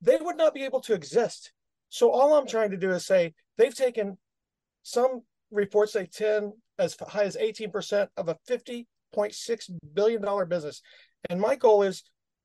they 0.00 0.16
would 0.20 0.36
not 0.36 0.54
be 0.54 0.64
able 0.64 0.80
to 0.80 0.94
exist. 0.94 1.52
So 1.88 2.10
all 2.10 2.34
I'm 2.34 2.46
trying 2.46 2.70
to 2.70 2.76
do 2.76 2.90
is 2.90 3.06
say 3.06 3.34
they've 3.56 3.74
taken 3.74 4.18
some 4.82 5.22
reports 5.50 5.92
say 5.92 6.06
10 6.06 6.52
as 6.78 6.96
high 7.08 7.24
as 7.24 7.36
18% 7.36 8.08
of 8.16 8.28
a 8.28 8.36
50.6 8.48 9.70
billion 9.94 10.22
dollar 10.22 10.46
business. 10.46 10.82
And 11.30 11.40
my 11.40 11.54
goal 11.54 11.82
is, 11.82 12.02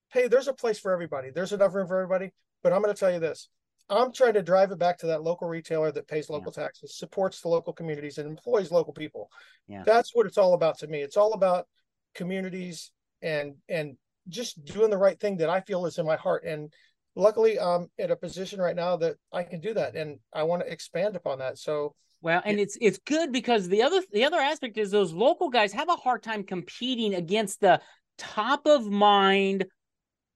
hey, 0.09 0.27
there's 0.27 0.47
a 0.47 0.53
place 0.53 0.79
for 0.79 0.91
everybody. 0.91 1.29
There's 1.31 1.53
enough 1.53 1.73
room 1.73 1.88
for 1.88 1.97
everybody. 2.01 2.31
But 2.63 2.73
I'm 2.73 2.81
going 2.81 2.94
to 2.94 2.99
tell 2.99 3.11
you 3.11 3.19
this. 3.19 3.49
I'm 3.89 4.11
trying 4.11 4.33
to 4.33 4.44
drive 4.44 4.71
it 4.71 4.79
back 4.79 4.97
to 4.99 5.07
that 5.07 5.23
local 5.23 5.47
retailer 5.47 5.91
that 5.94 6.07
pays 6.07 6.29
local 6.29 6.51
taxes, 6.51 6.97
supports 6.97 7.39
the 7.39 7.47
local 7.47 7.71
communities, 7.71 8.17
and 8.17 8.27
employs 8.27 8.69
local 8.69 8.92
people. 8.92 9.30
Yeah. 9.68 9.83
That's 9.85 10.13
what 10.13 10.25
it's 10.25 10.37
all 10.37 10.54
about 10.54 10.80
to 10.80 10.87
me. 10.87 10.99
It's 10.99 11.16
all 11.16 11.33
about 11.33 11.68
communities 12.13 12.92
and 13.21 13.56
and 13.69 13.95
just 14.30 14.64
doing 14.66 14.90
the 14.90 14.98
right 14.98 15.19
thing 15.19 15.38
that 15.38 15.50
I 15.50 15.62
feel 15.62 15.86
is 15.86 15.98
in 15.98 16.06
my 16.06 16.16
heart. 16.16 16.44
And 16.46 16.72
luckily, 17.16 17.60
I'm 17.60 17.90
in 17.98 18.12
a 18.12 18.16
position 18.16 18.60
right 18.60 18.76
now 18.76 18.98
that 18.98 19.16
I 19.31 19.44
can 19.44 19.60
do 19.60 19.74
that, 19.74 19.96
and 19.96 20.19
I 20.34 20.44
want 20.44 20.64
to 20.64 20.72
expand 20.72 21.16
upon 21.16 21.40
that. 21.40 21.57
So 21.57 21.96
Well, 22.22 22.42
and 22.46 22.60
it's 22.60 22.78
it's 22.81 23.00
good 23.00 23.31
because 23.31 23.68
the 23.68 23.84
other 23.84 24.02
the 24.12 24.26
other 24.26 24.38
aspect 24.40 24.78
is 24.78 24.92
those 24.92 25.14
local 25.14 25.50
guys 25.50 25.74
have 25.74 25.90
a 25.90 25.96
hard 25.96 26.24
time 26.24 26.44
competing 26.44 27.16
against 27.16 27.62
the 27.62 27.81
top 28.18 28.66
of 28.66 28.90
mind, 28.90 29.66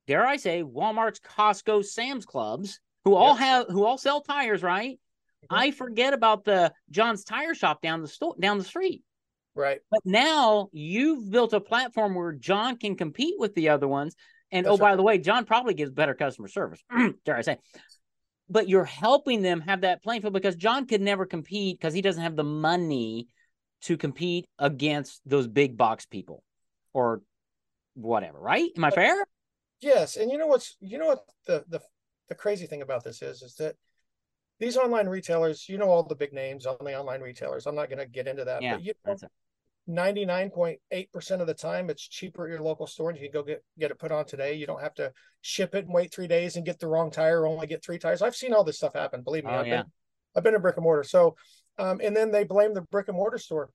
dare 0.07 0.25
I 0.25 0.37
say, 0.37 0.63
Walmart's, 0.63 1.19
Costco, 1.19 1.83
Sam's 1.83 2.25
Clubs, 2.25 2.79
who 3.05 3.15
all 3.15 3.35
have 3.35 3.67
who 3.69 3.85
all 3.85 3.97
sell 3.97 4.21
tires, 4.21 4.61
right? 4.63 4.99
Mhm. 5.45 5.47
I 5.49 5.71
forget 5.71 6.13
about 6.13 6.43
the 6.43 6.71
John's 6.91 7.23
Tire 7.23 7.55
Shop 7.55 7.81
down 7.81 8.01
the 8.01 8.07
store 8.07 8.35
down 8.39 8.57
the 8.57 8.63
street. 8.63 9.03
Right, 9.55 9.79
But 9.89 10.01
now 10.05 10.69
you've 10.71 11.29
built 11.29 11.53
a 11.53 11.59
platform 11.59 12.15
where 12.15 12.33
John 12.33 12.77
can 12.77 12.95
compete 12.95 13.35
with 13.37 13.55
the 13.55 13.69
other 13.69 13.87
ones. 13.87 14.15
And 14.51 14.65
That's 14.65 14.75
oh, 14.75 14.77
by 14.77 14.95
the 14.95 15.03
way, 15.03 15.17
John 15.17 15.45
probably 15.45 15.73
gives 15.73 15.91
better 15.91 16.13
customer 16.13 16.47
service. 16.47 16.83
dare 17.25 17.37
I 17.37 17.41
say? 17.41 17.57
But 18.49 18.67
you're 18.67 18.83
helping 18.85 19.41
them 19.41 19.61
have 19.61 19.81
that 19.81 20.03
playing 20.03 20.21
field 20.21 20.33
because 20.33 20.55
John 20.55 20.85
could 20.87 21.01
never 21.01 21.25
compete 21.25 21.79
because 21.79 21.93
he 21.93 22.01
doesn't 22.01 22.21
have 22.21 22.35
the 22.35 22.43
money 22.43 23.27
to 23.83 23.97
compete 23.97 24.45
against 24.59 25.21
those 25.25 25.47
big 25.47 25.77
box 25.77 26.05
people 26.05 26.43
or 26.93 27.21
whatever. 27.93 28.39
Right? 28.39 28.71
Am 28.75 28.83
I 28.83 28.91
fair? 28.91 29.15
yes. 29.79 30.17
And 30.17 30.31
you 30.31 30.37
know 30.37 30.47
what's 30.47 30.75
you 30.81 30.97
know 30.97 31.07
what 31.07 31.23
the 31.45 31.63
the 31.69 31.81
the 32.27 32.35
crazy 32.35 32.65
thing 32.65 32.81
about 32.81 33.03
this 33.03 33.21
is 33.21 33.41
is 33.41 33.55
that 33.55 33.75
these 34.61 34.77
online 34.77 35.09
retailers, 35.09 35.67
you 35.67 35.77
know 35.77 35.89
all 35.89 36.03
the 36.03 36.15
big 36.15 36.31
names 36.31 36.65
on 36.65 36.77
the 36.79 36.97
online 36.97 37.19
retailers. 37.19 37.65
I'm 37.65 37.75
not 37.75 37.89
going 37.89 37.99
to 37.99 38.05
get 38.05 38.27
into 38.27 38.45
that, 38.45 38.61
Yeah, 38.61 38.75
but 38.75 38.83
you 38.83 38.93
know, 39.05 39.11
That's 39.11 39.23
it. 39.23 39.31
99.8% 39.89 41.41
of 41.41 41.47
the 41.47 41.53
time 41.53 41.89
it's 41.89 42.07
cheaper 42.07 42.45
at 42.45 42.51
your 42.51 42.61
local 42.61 42.85
store 42.85 43.09
and 43.09 43.19
you 43.19 43.25
can 43.25 43.33
go 43.33 43.43
get 43.43 43.63
get 43.79 43.89
it 43.91 43.97
put 43.99 44.11
on 44.11 44.23
today 44.25 44.53
you 44.53 44.67
don't 44.67 44.79
have 44.79 44.93
to 44.93 45.11
ship 45.41 45.73
it 45.73 45.85
and 45.85 45.93
wait 45.93 46.13
three 46.13 46.27
days 46.27 46.55
and 46.55 46.65
get 46.65 46.79
the 46.79 46.87
wrong 46.87 47.09
tire 47.09 47.41
or 47.41 47.47
only 47.47 47.65
get 47.65 47.83
three 47.83 47.97
tires 47.97 48.21
i've 48.21 48.35
seen 48.35 48.53
all 48.53 48.63
this 48.63 48.77
stuff 48.77 48.93
happen 48.93 49.23
believe 49.23 49.43
me 49.43 49.51
Oh, 49.51 49.59
i've 49.59 49.65
yeah. 49.65 49.81
been 49.81 49.91
i've 50.35 50.43
been 50.43 50.53
in 50.53 50.61
brick 50.61 50.77
and 50.77 50.83
mortar 50.83 51.03
so 51.03 51.35
um, 51.79 51.99
and 52.03 52.15
then 52.15 52.31
they 52.31 52.43
blame 52.43 52.75
the 52.75 52.81
brick 52.83 53.07
and 53.07 53.17
mortar 53.17 53.39
store 53.39 53.69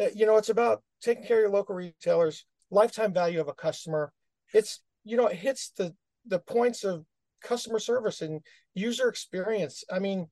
Uh, 0.00 0.06
you 0.14 0.26
know 0.26 0.36
it's 0.36 0.48
about 0.48 0.82
taking 1.00 1.24
care 1.24 1.38
of 1.38 1.42
your 1.42 1.50
local 1.50 1.76
retailers 1.76 2.44
lifetime 2.72 3.12
value 3.14 3.40
of 3.40 3.46
a 3.48 3.54
customer 3.54 4.12
it's 4.52 4.80
you 5.04 5.16
know 5.16 5.28
it 5.28 5.36
hits 5.36 5.70
the 5.76 5.94
the 6.26 6.40
points 6.40 6.82
of 6.82 7.04
customer 7.42 7.78
service 7.78 8.20
and 8.22 8.40
user 8.74 9.08
experience 9.08 9.84
i 9.92 9.98
mean 9.98 10.26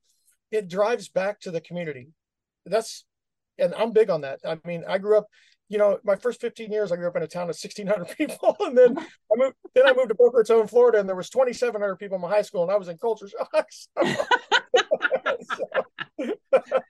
it 0.50 0.69
drives 0.69 1.09
back 1.09 1.40
to 1.40 1.50
the 1.50 1.61
community 1.61 2.09
that's 2.67 3.05
and 3.61 3.75
I'm 3.75 3.93
big 3.93 4.11
on 4.11 4.23
that. 4.23 4.40
I 4.45 4.59
mean, 4.67 4.85
I 4.88 4.99
grew 4.99 5.19
up, 5.19 5.26
you 5.69 5.79
know, 5.79 5.99
my 6.02 6.17
first 6.17 6.40
15 6.40 6.73
years, 6.73 6.90
I 6.90 6.97
grew 6.97 7.07
up 7.07 7.17
in 7.17 7.23
a 7.23 7.29
town 7.29 7.45
of 7.45 7.57
1,600 7.61 8.09
people, 8.17 8.57
and 8.61 8.76
then 8.76 8.99
I 8.99 9.37
moved. 9.37 9.55
Then 9.75 9.87
I 9.87 9.93
moved 9.93 10.09
to 10.09 10.14
Boca 10.14 10.38
Raton, 10.38 10.67
Florida, 10.67 10.99
and 10.99 11.09
there 11.09 11.17
was 11.17 11.31
2,700 11.31 11.97
people 11.97 12.17
in 12.17 12.23
my 12.23 12.29
high 12.29 12.43
school, 12.43 12.62
and 12.62 12.73
I 12.73 12.76
was 12.76 12.88
in 12.88 12.99
culture 12.99 13.29
shock. 13.29 13.67
So. 15.57 16.83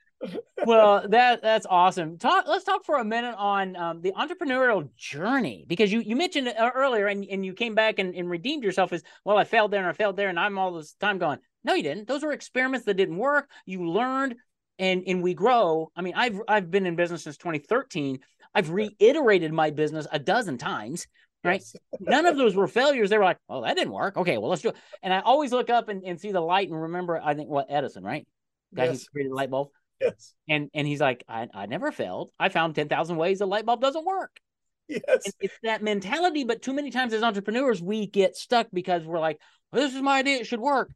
Well, 0.65 1.07
that 1.09 1.41
that's 1.41 1.65
awesome. 1.69 2.17
Talk. 2.17 2.45
Let's 2.47 2.63
talk 2.63 2.85
for 2.85 2.97
a 2.97 3.03
minute 3.03 3.35
on 3.37 3.75
um, 3.75 4.01
the 4.01 4.11
entrepreneurial 4.11 4.93
journey 4.95 5.65
because 5.67 5.91
you 5.91 5.99
you 6.01 6.15
mentioned 6.15 6.47
it 6.47 6.59
uh, 6.59 6.71
earlier, 6.75 7.07
and, 7.07 7.25
and 7.29 7.45
you 7.45 7.53
came 7.53 7.75
back 7.75 7.99
and, 7.99 8.15
and 8.15 8.29
redeemed 8.29 8.63
yourself 8.63 8.93
as 8.93 9.03
well. 9.25 9.37
I 9.37 9.43
failed 9.43 9.71
there 9.71 9.79
and 9.79 9.89
I 9.89 9.93
failed 9.93 10.17
there, 10.17 10.29
and 10.29 10.39
I'm 10.39 10.57
all 10.57 10.73
this 10.73 10.93
time 10.93 11.17
going. 11.17 11.39
No, 11.63 11.73
you 11.73 11.83
didn't. 11.83 12.07
Those 12.07 12.23
were 12.23 12.31
experiments 12.31 12.85
that 12.85 12.95
didn't 12.95 13.17
work. 13.17 13.49
You 13.65 13.89
learned, 13.89 14.35
and 14.79 15.03
and 15.07 15.23
we 15.23 15.33
grow. 15.33 15.91
I 15.95 16.01
mean, 16.01 16.13
I've 16.15 16.39
I've 16.47 16.71
been 16.71 16.85
in 16.85 16.95
business 16.95 17.23
since 17.23 17.37
2013. 17.37 18.19
I've 18.53 18.69
reiterated 18.69 19.53
my 19.53 19.69
business 19.69 20.07
a 20.11 20.19
dozen 20.19 20.57
times. 20.57 21.07
Right. 21.43 21.61
Yes. 21.61 21.75
None 21.99 22.25
of 22.25 22.37
those 22.37 22.55
were 22.55 22.67
failures. 22.67 23.09
They 23.09 23.17
were 23.17 23.23
like, 23.23 23.37
oh, 23.49 23.63
that 23.63 23.75
didn't 23.75 23.93
work. 23.93 24.17
Okay, 24.17 24.37
well, 24.37 24.49
let's 24.49 24.61
do 24.61 24.69
it. 24.69 24.75
And 25.01 25.13
I 25.13 25.21
always 25.21 25.51
look 25.51 25.69
up 25.71 25.89
and, 25.89 26.03
and 26.03 26.19
see 26.19 26.31
the 26.31 26.41
light 26.41 26.69
and 26.69 26.79
remember, 26.79 27.19
I 27.23 27.33
think, 27.33 27.49
what 27.49 27.67
Edison, 27.69 28.03
right? 28.03 28.27
Guy 28.75 28.85
yes. 28.85 29.01
who 29.01 29.05
created 29.11 29.31
the 29.31 29.35
light 29.35 29.49
bulb. 29.49 29.69
Yes. 30.01 30.33
And 30.49 30.69
and 30.73 30.87
he's 30.87 30.99
like, 30.99 31.23
I, 31.27 31.47
I 31.53 31.65
never 31.65 31.91
failed. 31.91 32.31
I 32.39 32.49
found 32.49 32.75
10,000 32.75 33.17
ways 33.17 33.39
the 33.39 33.45
light 33.45 33.65
bulb 33.65 33.81
doesn't 33.81 34.05
work. 34.05 34.39
Yes. 34.87 35.01
And 35.25 35.33
it's 35.39 35.53
that 35.63 35.83
mentality. 35.83 36.43
But 36.43 36.61
too 36.61 36.73
many 36.73 36.91
times 36.91 37.13
as 37.13 37.23
entrepreneurs, 37.23 37.81
we 37.81 38.07
get 38.07 38.35
stuck 38.35 38.67
because 38.73 39.05
we're 39.05 39.19
like, 39.19 39.39
well, 39.71 39.81
this 39.81 39.95
is 39.95 40.01
my 40.01 40.19
idea. 40.19 40.37
It 40.37 40.47
should 40.47 40.59
work. 40.59 40.91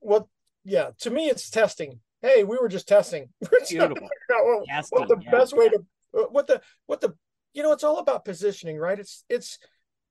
Well, 0.00 0.28
yeah. 0.64 0.90
To 1.00 1.10
me, 1.10 1.28
it's 1.28 1.48
testing. 1.50 2.00
Hey, 2.20 2.44
we 2.44 2.58
were 2.58 2.68
just 2.68 2.88
testing. 2.88 3.28
Beautiful. 3.68 4.08
what, 4.28 4.64
testing, 4.68 4.98
what 4.98 5.08
the 5.08 5.18
yeah. 5.22 5.30
best 5.30 5.56
way 5.56 5.68
to, 5.68 5.84
uh, 6.18 6.22
what 6.30 6.46
the, 6.46 6.60
what 6.86 7.00
the, 7.00 7.14
you 7.52 7.62
know, 7.62 7.72
it's 7.72 7.84
all 7.84 7.98
about 7.98 8.24
positioning, 8.24 8.78
right? 8.78 8.98
It's, 8.98 9.24
it's, 9.28 9.58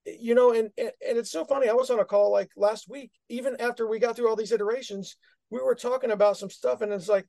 you 0.06 0.36
know, 0.36 0.51
and, 0.53 0.70
and 0.77 0.92
and 1.08 1.18
it's 1.18 1.32
so 1.32 1.46
funny. 1.46 1.70
I 1.70 1.74
was 1.74 1.89
on 1.89 2.00
a 2.00 2.06
call 2.06 2.32
like 2.32 2.51
last 2.58 2.89
week, 2.89 3.12
even 3.30 3.56
after 3.60 3.88
we 3.88 4.00
got 4.00 4.15
through 4.15 4.30
all 4.30 4.36
these 4.36 4.51
iterations, 4.51 5.15
we 5.50 5.62
were 5.62 5.75
talking 5.75 6.12
about 6.12 6.38
some 6.38 6.50
stuff, 6.50 6.82
and 6.82 6.92
it's 6.92 7.08
like, 7.08 7.25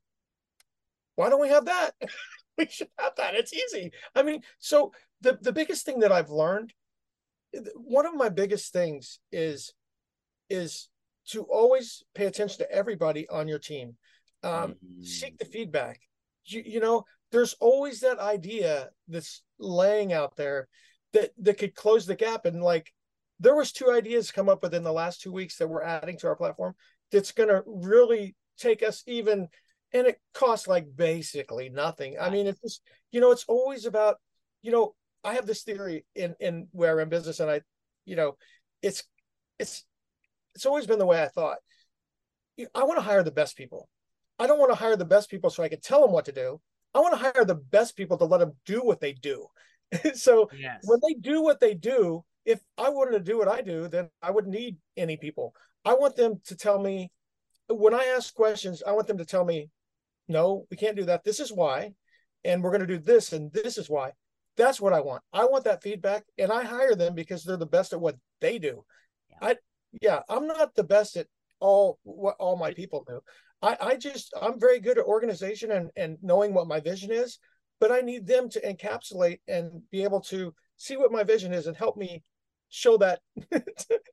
why 1.16 1.28
don't 1.28 1.40
we 1.40 1.48
have 1.48 1.66
that? 1.66 1.92
we 2.58 2.66
should 2.66 2.88
have 2.98 3.14
that. 3.16 3.34
It's 3.34 3.52
easy. 3.52 3.92
I 4.14 4.22
mean, 4.22 4.42
so 4.58 4.92
the 5.20 5.38
the 5.40 5.52
biggest 5.52 5.84
thing 5.84 6.00
that 6.00 6.12
I've 6.12 6.30
learned, 6.30 6.72
one 7.76 8.06
of 8.06 8.14
my 8.14 8.28
biggest 8.28 8.72
things 8.72 9.20
is 9.32 9.72
is 10.50 10.88
to 11.28 11.42
always 11.44 12.02
pay 12.14 12.26
attention 12.26 12.58
to 12.58 12.70
everybody 12.70 13.28
on 13.28 13.48
your 13.48 13.58
team. 13.58 13.96
Um, 14.42 14.52
mm-hmm. 14.52 15.02
Seek 15.02 15.38
the 15.38 15.46
feedback. 15.46 16.00
You, 16.44 16.62
you 16.64 16.80
know, 16.80 17.04
there's 17.32 17.54
always 17.60 18.00
that 18.00 18.18
idea 18.18 18.90
that's 19.08 19.42
laying 19.58 20.12
out 20.12 20.36
there 20.36 20.68
that 21.12 21.30
that 21.38 21.58
could 21.58 21.74
close 21.74 22.06
the 22.06 22.14
gap. 22.14 22.44
And 22.44 22.62
like, 22.62 22.92
there 23.40 23.56
was 23.56 23.72
two 23.72 23.90
ideas 23.90 24.30
come 24.30 24.48
up 24.48 24.62
within 24.62 24.82
the 24.82 24.92
last 24.92 25.22
two 25.22 25.32
weeks 25.32 25.56
that 25.56 25.68
we're 25.68 25.82
adding 25.82 26.18
to 26.18 26.26
our 26.26 26.36
platform 26.36 26.74
that's 27.10 27.32
going 27.32 27.48
to 27.48 27.62
really 27.66 28.36
take 28.58 28.82
us 28.82 29.02
even 29.06 29.48
and 29.94 30.08
it 30.08 30.20
costs 30.34 30.66
like 30.66 30.86
basically 30.94 31.68
nothing. 31.70 32.16
I 32.20 32.28
mean, 32.28 32.48
it's 32.48 32.60
just, 32.60 32.82
you 33.12 33.20
know, 33.20 33.30
it's 33.30 33.44
always 33.46 33.86
about, 33.86 34.16
you 34.60 34.72
know, 34.72 34.94
I 35.22 35.34
have 35.34 35.46
this 35.46 35.62
theory 35.62 36.04
in 36.14 36.34
in 36.40 36.68
where 36.72 36.92
I'm 36.92 36.98
in 36.98 37.08
business, 37.08 37.40
and 37.40 37.50
I, 37.50 37.62
you 38.04 38.16
know, 38.16 38.36
it's 38.82 39.04
it's 39.58 39.84
it's 40.54 40.66
always 40.66 40.86
been 40.86 40.98
the 40.98 41.06
way 41.06 41.22
I 41.22 41.28
thought. 41.28 41.58
I 42.74 42.84
want 42.84 42.98
to 42.98 43.04
hire 43.04 43.22
the 43.22 43.30
best 43.30 43.56
people. 43.56 43.88
I 44.38 44.46
don't 44.46 44.58
want 44.58 44.72
to 44.72 44.78
hire 44.78 44.96
the 44.96 45.04
best 45.04 45.30
people 45.30 45.48
so 45.48 45.62
I 45.62 45.68
can 45.68 45.80
tell 45.80 46.02
them 46.02 46.12
what 46.12 46.26
to 46.26 46.32
do. 46.32 46.60
I 46.92 47.00
want 47.00 47.14
to 47.14 47.18
hire 47.18 47.44
the 47.44 47.54
best 47.54 47.96
people 47.96 48.18
to 48.18 48.24
let 48.24 48.38
them 48.38 48.52
do 48.66 48.82
what 48.82 49.00
they 49.00 49.12
do. 49.12 49.46
so 50.14 50.50
yes. 50.56 50.80
when 50.84 51.00
they 51.06 51.14
do 51.14 51.42
what 51.42 51.60
they 51.60 51.74
do, 51.74 52.24
if 52.44 52.60
I 52.76 52.90
wanted 52.90 53.12
to 53.12 53.20
do 53.20 53.38
what 53.38 53.48
I 53.48 53.62
do, 53.62 53.88
then 53.88 54.10
I 54.22 54.30
wouldn't 54.30 54.54
need 54.54 54.76
any 54.96 55.16
people. 55.16 55.54
I 55.84 55.94
want 55.94 56.16
them 56.16 56.40
to 56.46 56.56
tell 56.56 56.78
me 56.78 57.10
when 57.68 57.94
I 57.94 58.04
ask 58.16 58.34
questions, 58.34 58.82
I 58.86 58.92
want 58.92 59.06
them 59.06 59.18
to 59.18 59.24
tell 59.24 59.44
me 59.44 59.70
no, 60.28 60.66
we 60.70 60.76
can't 60.76 60.96
do 60.96 61.04
that. 61.04 61.24
This 61.24 61.40
is 61.40 61.52
why. 61.52 61.92
And 62.44 62.62
we're 62.62 62.70
going 62.70 62.80
to 62.80 62.86
do 62.86 62.98
this, 62.98 63.32
and 63.32 63.52
this 63.52 63.78
is 63.78 63.88
why. 63.88 64.12
That's 64.56 64.80
what 64.80 64.92
I 64.92 65.00
want. 65.00 65.22
I 65.32 65.44
want 65.46 65.64
that 65.64 65.82
feedback, 65.82 66.24
and 66.38 66.52
I 66.52 66.62
hire 66.62 66.94
them 66.94 67.14
because 67.14 67.42
they're 67.42 67.56
the 67.56 67.66
best 67.66 67.92
at 67.92 68.00
what 68.00 68.16
they 68.40 68.58
do. 68.58 68.84
Yeah. 69.30 69.36
I, 69.40 69.56
yeah, 70.00 70.20
I'm 70.28 70.46
not 70.46 70.74
the 70.74 70.84
best 70.84 71.16
at 71.16 71.26
all 71.60 71.98
what 72.02 72.36
all 72.38 72.56
my 72.56 72.72
people 72.72 73.04
do. 73.06 73.20
I, 73.62 73.76
I 73.80 73.96
just 73.96 74.34
I'm 74.40 74.60
very 74.60 74.80
good 74.80 74.98
at 74.98 75.04
organization 75.04 75.70
and 75.70 75.90
and 75.96 76.18
knowing 76.22 76.52
what 76.52 76.68
my 76.68 76.80
vision 76.80 77.10
is, 77.10 77.38
but 77.80 77.90
I 77.90 78.00
need 78.00 78.26
them 78.26 78.48
to 78.50 78.60
encapsulate 78.60 79.40
and 79.48 79.82
be 79.90 80.04
able 80.04 80.20
to 80.22 80.54
see 80.76 80.96
what 80.96 81.12
my 81.12 81.22
vision 81.22 81.52
is 81.52 81.66
and 81.66 81.76
help 81.76 81.96
me 81.96 82.22
show 82.68 82.98
that 82.98 83.20
to, 83.52 83.62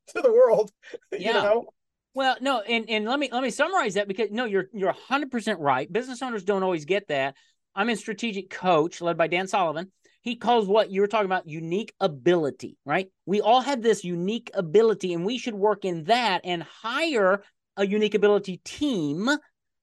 to 0.08 0.22
the 0.22 0.32
world. 0.32 0.72
Yeah. 1.12 1.28
You 1.28 1.34
know? 1.34 1.66
Well, 2.14 2.36
no, 2.42 2.60
and, 2.62 2.90
and 2.90 3.06
let 3.06 3.20
me 3.20 3.30
let 3.32 3.42
me 3.42 3.50
summarize 3.50 3.94
that 3.94 4.08
because 4.08 4.32
no, 4.32 4.46
you're 4.46 4.68
you're 4.74 4.94
100% 4.94 5.56
right. 5.60 5.92
Business 5.92 6.22
owners 6.22 6.44
don't 6.44 6.64
always 6.64 6.86
get 6.86 7.08
that. 7.08 7.36
I'm 7.74 7.90
in 7.90 7.96
strategic 7.96 8.50
coach 8.50 9.02
led 9.02 9.18
by 9.18 9.28
Dan 9.28 9.48
Sullivan. 9.48 9.92
He 10.22 10.36
calls 10.36 10.68
what 10.68 10.92
you 10.92 11.02
were 11.02 11.08
talking 11.08 11.26
about 11.26 11.48
unique 11.48 11.94
ability, 12.00 12.78
right? 12.86 13.08
We 13.26 13.42
all 13.42 13.62
have 13.62 13.82
this 13.82 14.04
unique 14.04 14.52
ability 14.54 15.14
and 15.14 15.26
we 15.26 15.38
should 15.38 15.56
work 15.56 15.84
in 15.86 16.04
that 16.06 16.42
and 16.44 16.62
hire 16.62 17.44
a 17.78 17.88
unique 17.88 18.14
ability 18.14 18.58
team. 18.64 19.30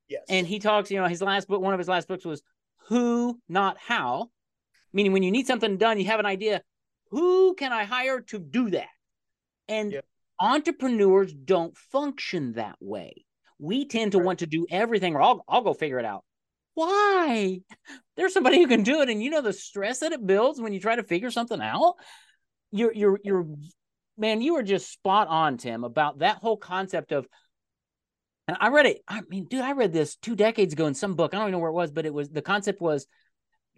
Yes. 0.09 0.23
And 0.29 0.47
he 0.47 0.59
talks, 0.59 0.91
you 0.91 1.01
know, 1.01 1.09
his 1.09 1.23
last 1.23 1.49
book, 1.49 1.61
one 1.61 1.75
of 1.75 1.79
his 1.79 1.89
last 1.89 2.07
books 2.07 2.25
was 2.25 2.43
Who, 2.89 3.41
Not 3.49 3.79
How. 3.79 4.31
Meaning 4.93 5.13
when 5.13 5.23
you 5.23 5.33
need 5.33 5.47
something 5.47 5.77
done, 5.77 5.99
you 5.99 6.07
have 6.07 6.21
an 6.21 6.27
idea, 6.27 6.63
who 7.11 7.55
can 7.55 7.73
I 7.73 7.85
hire 7.85 8.21
to 8.21 8.39
do 8.39 8.71
that? 8.71 8.89
And 9.67 10.01
entrepreneurs 10.41 11.33
don't 11.33 11.77
function 11.77 12.53
that 12.53 12.77
way. 12.81 13.25
We 13.59 13.87
tend 13.87 14.13
to 14.13 14.19
right. 14.19 14.27
want 14.27 14.39
to 14.41 14.47
do 14.47 14.67
everything, 14.71 15.15
or 15.15 15.23
I'll, 15.23 15.45
I'll 15.49 15.63
go 15.63 15.75
figure 15.75 15.99
it 15.99 16.05
out. 16.05 16.25
Why? 16.75 17.61
There's 18.17 18.33
somebody 18.33 18.59
who 18.59 18.69
can 18.69 18.85
do 18.85 19.01
it, 19.01 19.09
and 19.09 19.23
you 19.23 19.31
know 19.31 19.43
the 19.43 19.53
stress 19.53 20.01
that 20.01 20.13
it 20.13 20.25
builds 20.25 20.61
when 20.61 20.73
you 20.73 20.81
try 20.81 20.97
to 20.97 21.03
figure 21.03 21.31
something 21.31 21.61
out. 21.61 21.95
You're, 22.71 22.93
you're, 22.95 23.21
you're, 23.25 23.47
man, 24.17 24.41
you 24.41 24.55
were 24.55 24.63
just 24.63 24.93
spot 24.93 25.29
on, 25.29 25.57
Tim, 25.57 25.83
about 25.83 26.21
that 26.21 26.37
whole 26.37 26.57
concept 26.57 27.13
of. 27.13 27.27
And 28.47 28.57
I 28.61 28.69
read 28.69 28.87
it. 28.87 29.03
I 29.09 29.23
mean, 29.29 29.47
dude, 29.47 29.61
I 29.61 29.73
read 29.73 29.93
this 29.93 30.17
two 30.17 30.37
decades 30.37 30.73
ago 30.73 30.87
in 30.87 30.95
some 30.95 31.17
book. 31.17 31.35
I 31.35 31.39
don't 31.39 31.45
even 31.45 31.53
know 31.53 31.59
where 31.59 31.71
it 31.71 31.75
was, 31.75 31.91
but 31.91 32.07
it 32.07 32.15
was 32.15 32.31
the 32.31 32.43
concept 32.43 32.81
was 32.81 33.07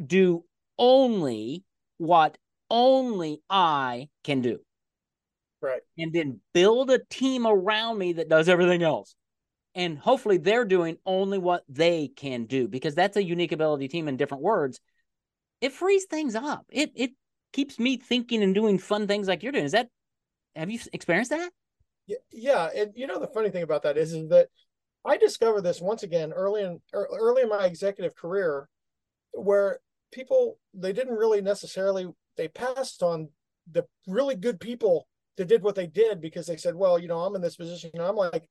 do 0.05 0.45
only 0.79 1.65
what 1.99 2.39
only 2.71 3.43
I 3.51 4.09
can 4.25 4.43
do. 4.43 4.61
Right. 5.63 5.83
And 5.99 6.13
then 6.13 6.41
build 6.55 6.91
a 6.91 7.01
team 7.11 7.47
around 7.47 7.99
me 7.99 8.15
that 8.15 8.29
does 8.29 8.49
everything 8.49 8.83
else. 8.83 9.15
And 9.75 9.99
hopefully 9.99 10.39
they're 10.39 10.65
doing 10.65 10.97
only 11.07 11.39
what 11.39 11.65
they 11.69 12.09
can 12.09 12.47
do 12.47 12.67
because 12.67 12.95
that's 12.95 13.17
a 13.17 13.23
unique 13.23 13.53
ability 13.53 13.89
team 13.89 14.09
in 14.09 14.17
different 14.17 14.43
words. 14.43 14.81
It 15.61 15.73
frees 15.73 16.07
things 16.07 16.35
up. 16.35 16.67
It 16.71 16.91
it 16.95 17.13
keeps 17.53 17.79
me 17.79 17.97
thinking 17.97 18.43
and 18.43 18.55
doing 18.55 18.79
fun 18.79 19.07
things 19.07 19.29
like 19.29 19.43
you're 19.43 19.53
doing. 19.53 19.65
Is 19.65 19.73
that 19.73 19.89
have 20.57 20.71
you 20.71 20.81
experienced 20.93 21.31
that? 21.31 21.51
Yeah, 22.07 22.17
yeah. 22.33 22.69
And 22.75 22.93
you 22.97 23.07
know 23.07 23.21
the 23.21 23.29
funny 23.29 23.51
thing 23.51 23.63
about 23.63 23.83
that 23.83 23.97
is, 23.97 24.13
is 24.13 24.29
that 24.31 24.49
I 25.05 25.17
discovered 25.17 25.63
this 25.63 25.81
once 25.81 26.03
again 26.03 26.33
early 26.33 26.63
in 26.63 26.81
early 26.93 27.43
in 27.43 27.49
my 27.49 27.65
executive 27.65 28.17
career, 28.17 28.69
where 29.33 29.79
people 30.11 30.59
they 30.75 30.93
didn't 30.93 31.15
really 31.15 31.41
necessarily 31.41 32.09
they 32.37 32.49
passed 32.49 33.03
on 33.03 33.29
the 33.71 33.85
really 34.07 34.35
good 34.35 34.59
people 34.59 35.07
that 35.41 35.49
did 35.49 35.63
what 35.63 35.75
they 35.75 35.87
did 35.87 36.21
because 36.21 36.47
they 36.47 36.59
said, 36.59 36.75
well, 36.75 36.99
you 36.99 37.09
know, 37.09 37.21
I'm 37.21 37.35
in 37.35 37.41
this 37.41 37.57
position. 37.57 37.91
And 37.95 38.03
I'm 38.03 38.15
like, 38.15 38.47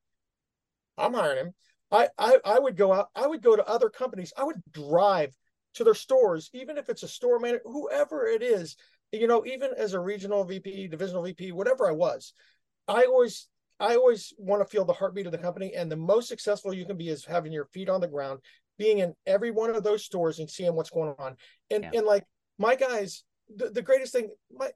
I'm 0.97 1.13
hiring 1.13 1.37
him. 1.37 1.53
I, 1.91 2.07
I 2.17 2.37
I 2.43 2.59
would 2.59 2.75
go 2.75 2.91
out, 2.91 3.09
I 3.15 3.27
would 3.27 3.43
go 3.43 3.55
to 3.55 3.67
other 3.67 3.89
companies, 3.89 4.33
I 4.35 4.43
would 4.43 4.61
drive 4.71 5.35
to 5.75 5.83
their 5.83 5.93
stores, 5.93 6.49
even 6.51 6.79
if 6.79 6.89
it's 6.89 7.03
a 7.03 7.07
store 7.07 7.39
manager, 7.39 7.61
whoever 7.63 8.25
it 8.25 8.41
is, 8.41 8.75
you 9.11 9.27
know, 9.27 9.45
even 9.45 9.71
as 9.77 9.93
a 9.93 9.99
regional 9.99 10.43
VP, 10.43 10.87
divisional 10.87 11.21
VP, 11.21 11.51
whatever 11.51 11.87
I 11.87 11.91
was, 11.91 12.33
I 12.87 13.03
always 13.03 13.47
I 13.79 13.95
always 13.95 14.33
want 14.39 14.61
to 14.61 14.67
feel 14.67 14.83
the 14.83 14.93
heartbeat 14.93 15.27
of 15.27 15.31
the 15.31 15.37
company. 15.37 15.73
And 15.75 15.91
the 15.91 15.95
most 15.95 16.27
successful 16.27 16.73
you 16.73 16.85
can 16.85 16.97
be 16.97 17.09
is 17.09 17.23
having 17.23 17.51
your 17.51 17.65
feet 17.65 17.87
on 17.89 18.01
the 18.01 18.07
ground, 18.07 18.39
being 18.79 18.99
in 18.99 19.13
every 19.27 19.51
one 19.51 19.75
of 19.75 19.83
those 19.83 20.03
stores 20.03 20.39
and 20.39 20.49
seeing 20.49 20.73
what's 20.73 20.89
going 20.89 21.13
on. 21.19 21.35
And 21.69 21.83
yeah. 21.83 21.91
and 21.93 22.05
like 22.07 22.25
my 22.57 22.75
guys, 22.75 23.23
the, 23.55 23.69
the 23.69 23.83
greatest 23.83 24.11
thing, 24.11 24.29
my 24.51 24.69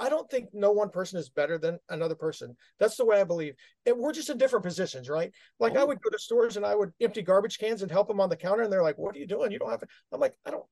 I 0.00 0.08
don't 0.08 0.28
think 0.30 0.48
no 0.54 0.72
one 0.72 0.88
person 0.88 1.18
is 1.18 1.28
better 1.28 1.58
than 1.58 1.78
another 1.90 2.14
person. 2.14 2.56
That's 2.78 2.96
the 2.96 3.04
way 3.04 3.20
I 3.20 3.24
believe. 3.24 3.54
And 3.84 3.98
we're 3.98 4.14
just 4.14 4.30
in 4.30 4.38
different 4.38 4.64
positions, 4.64 5.10
right? 5.10 5.30
Like 5.58 5.76
oh. 5.76 5.82
I 5.82 5.84
would 5.84 6.00
go 6.00 6.08
to 6.08 6.18
stores 6.18 6.56
and 6.56 6.64
I 6.64 6.74
would 6.74 6.92
empty 7.00 7.20
garbage 7.20 7.58
cans 7.58 7.82
and 7.82 7.90
help 7.90 8.08
them 8.08 8.20
on 8.20 8.30
the 8.30 8.36
counter, 8.36 8.62
and 8.62 8.72
they're 8.72 8.82
like, 8.82 8.96
"What 8.96 9.14
are 9.14 9.18
you 9.18 9.26
doing? 9.26 9.52
You 9.52 9.58
don't 9.58 9.70
have." 9.70 9.80
To. 9.80 9.86
I'm 10.10 10.20
like, 10.20 10.34
"I 10.46 10.50
don't. 10.50 10.64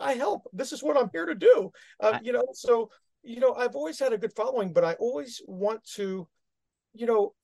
I 0.00 0.14
help. 0.14 0.48
This 0.52 0.72
is 0.72 0.82
what 0.82 0.96
I'm 0.96 1.10
here 1.12 1.26
to 1.26 1.34
do." 1.36 1.70
Uh, 2.00 2.18
you 2.22 2.32
know, 2.32 2.44
so 2.52 2.90
you 3.22 3.38
know, 3.38 3.54
I've 3.54 3.76
always 3.76 4.00
had 4.00 4.12
a 4.12 4.18
good 4.18 4.34
following, 4.34 4.72
but 4.72 4.84
I 4.84 4.94
always 4.94 5.40
want 5.46 5.84
to, 5.94 6.26
you 6.92 7.06
know, 7.06 7.34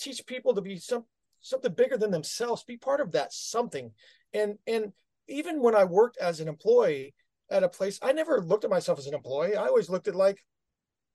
teach 0.00 0.26
people 0.26 0.54
to 0.54 0.60
be 0.60 0.78
some 0.78 1.04
something 1.40 1.72
bigger 1.72 1.96
than 1.96 2.10
themselves. 2.10 2.64
Be 2.64 2.76
part 2.76 3.00
of 3.00 3.12
that 3.12 3.32
something, 3.32 3.92
and 4.32 4.58
and 4.66 4.92
even 5.28 5.62
when 5.62 5.76
I 5.76 5.84
worked 5.84 6.18
as 6.18 6.40
an 6.40 6.48
employee 6.48 7.14
at 7.50 7.62
a 7.62 7.68
place, 7.68 8.00
I 8.02 8.12
never 8.12 8.40
looked 8.40 8.64
at 8.64 8.70
myself 8.70 8.98
as 8.98 9.06
an 9.06 9.14
employee. 9.14 9.54
I 9.54 9.66
always 9.66 9.88
looked 9.88 10.08
at 10.08 10.16
like 10.16 10.42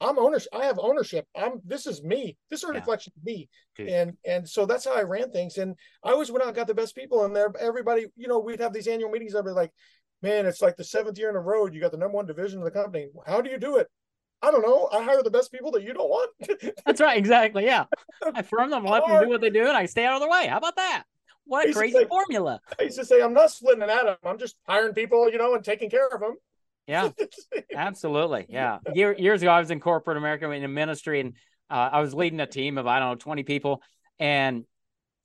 I'm 0.02 0.18
ownership. 0.18 0.50
I 0.54 0.66
have 0.66 0.80
ownership. 0.80 1.28
I'm 1.36 1.62
this 1.64 1.86
is 1.86 2.04
me. 2.04 2.36
This 2.50 2.64
is 2.64 2.70
a 2.70 2.74
yeah. 2.74 2.80
reflection 2.80 3.14
of 3.16 3.24
me. 3.24 3.48
Dude. 3.78 3.90
And 3.90 4.18
and 4.26 4.50
so 4.50 4.66
that's 4.66 4.86
how 4.86 4.96
I 4.96 5.04
ran 5.04 5.32
things. 5.32 5.58
And 5.58 5.76
I 6.04 6.12
always 6.12 6.32
went 6.32 6.42
out 6.42 6.48
and 6.48 6.56
got 6.56 6.68
the 6.68 6.74
best 6.74 6.96
people 6.96 7.24
in 7.26 7.34
there. 7.34 7.52
Everybody, 7.60 8.08
you 8.16 8.28
know, 8.28 8.40
we'd 8.40 8.60
have 8.60 8.74
these 8.74 8.88
annual 8.88 9.12
meetings. 9.12 9.36
I'd 9.36 9.46
be 9.46 9.52
like, 9.52 9.72
man, 10.22 10.46
it's 10.46 10.62
like 10.62 10.76
the 10.76 10.84
seventh 10.84 11.18
year 11.18 11.30
in 11.30 11.36
a 11.36 11.40
row. 11.40 11.68
You 11.68 11.80
got 11.80 11.92
the 11.92 11.98
number 11.98 12.16
one 12.16 12.26
division 12.26 12.60
of 12.60 12.66
the 12.66 12.72
company. 12.72 13.10
How 13.26 13.42
do 13.42 13.50
you 13.50 13.60
do 13.60 13.78
it? 13.78 13.88
I 14.42 14.50
don't 14.50 14.64
know. 14.64 14.90
I 14.92 15.04
hire 15.04 15.22
the 15.22 15.30
best 15.30 15.52
people 15.52 15.72
that 15.72 15.84
you 15.84 15.94
don't 15.94 16.10
want. 16.10 16.32
that's 16.86 17.00
right. 17.00 17.18
Exactly. 17.18 17.64
Yeah. 17.64 17.86
I 18.34 18.42
firm 18.42 18.72
them, 18.72 18.84
let 18.84 19.06
them 19.06 19.24
do 19.24 19.30
what 19.30 19.42
they 19.42 19.52
do, 19.52 19.68
and 19.68 19.78
I 19.78 19.86
stay 19.86 20.06
out 20.06 20.16
of 20.16 20.22
the 20.22 20.28
way. 20.28 20.48
How 20.48 20.58
about 20.58 20.78
that? 20.78 21.04
What 21.46 21.70
a 21.70 21.74
crazy 21.74 21.94
say, 21.94 22.06
formula. 22.06 22.60
I 22.80 22.84
used 22.84 22.98
to 22.98 23.06
say, 23.06 23.22
I'm 23.22 23.34
not 23.34 23.52
splitting 23.52 23.84
an 23.84 23.90
atom. 23.90 24.16
I'm 24.24 24.40
just 24.40 24.56
hiring 24.68 24.94
people, 24.94 25.30
you 25.32 25.38
know, 25.38 25.54
and 25.54 25.64
taking 25.64 25.90
care 25.90 26.08
of 26.08 26.20
them. 26.20 26.36
Yeah, 26.92 27.10
absolutely. 27.76 28.46
Yeah. 28.50 28.80
Year, 28.94 29.16
years 29.18 29.42
ago, 29.42 29.52
I 29.52 29.60
was 29.60 29.72
in 29.72 29.80
corporate 29.80 30.18
America 30.18 30.50
in 30.52 30.64
a 30.64 30.68
ministry, 30.68 31.22
and 31.22 31.36
uh, 31.70 31.90
I 31.94 32.02
was 32.02 32.14
leading 32.14 32.40
a 32.40 32.46
team 32.46 32.78
of 32.78 32.86
I 32.86 33.00
don't 33.00 33.10
know 33.10 33.16
twenty 33.16 33.44
people, 33.44 33.82
and 34.20 34.66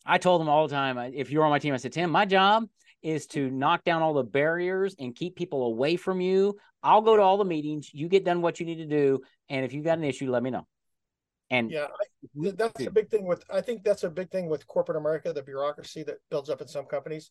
I 0.04 0.18
told 0.18 0.40
them 0.40 0.48
all 0.48 0.68
the 0.68 0.74
time, 0.74 0.96
if 1.14 1.30
you're 1.30 1.44
on 1.44 1.50
my 1.50 1.58
team, 1.58 1.74
I 1.74 1.78
said, 1.78 1.92
Tim, 1.92 2.10
my 2.10 2.24
job 2.24 2.64
is 3.02 3.26
to 3.26 3.50
knock 3.50 3.82
down 3.84 4.02
all 4.02 4.14
the 4.14 4.22
barriers 4.22 4.94
and 4.98 5.14
keep 5.14 5.34
people 5.34 5.66
away 5.66 5.96
from 5.96 6.20
you. 6.20 6.56
I'll 6.82 7.02
go 7.02 7.16
to 7.16 7.22
all 7.22 7.36
the 7.36 7.44
meetings. 7.44 7.90
You 7.92 8.08
get 8.08 8.24
done 8.24 8.42
what 8.42 8.60
you 8.60 8.66
need 8.66 8.76
to 8.76 8.86
do, 8.86 9.20
and 9.48 9.64
if 9.64 9.72
you 9.72 9.82
got 9.82 9.98
an 9.98 10.04
issue, 10.04 10.30
let 10.30 10.42
me 10.42 10.50
know. 10.50 10.66
And 11.50 11.70
yeah, 11.70 11.86
I, 11.86 12.50
that's 12.56 12.86
a 12.86 12.90
big 12.90 13.08
thing 13.08 13.26
with. 13.26 13.42
I 13.50 13.60
think 13.60 13.82
that's 13.82 14.04
a 14.04 14.10
big 14.10 14.30
thing 14.30 14.48
with 14.48 14.66
corporate 14.66 14.98
America, 14.98 15.32
the 15.32 15.42
bureaucracy 15.42 16.04
that 16.04 16.16
builds 16.30 16.48
up 16.48 16.60
in 16.60 16.68
some 16.68 16.86
companies. 16.86 17.30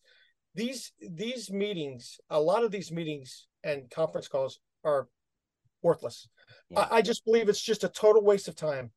These 0.54 0.92
these 1.00 1.50
meetings, 1.50 2.18
a 2.30 2.40
lot 2.40 2.64
of 2.64 2.70
these 2.70 2.90
meetings 2.92 3.46
and 3.66 3.90
conference 3.90 4.28
calls 4.28 4.60
are 4.84 5.08
worthless. 5.82 6.28
Yeah. 6.70 6.80
I, 6.80 6.96
I, 6.96 7.02
just 7.02 7.24
believe 7.24 7.48
it's 7.48 7.62
just 7.62 7.84
a 7.84 7.88
total 7.88 8.24
waste 8.24 8.48
of 8.48 8.56
time. 8.56 8.90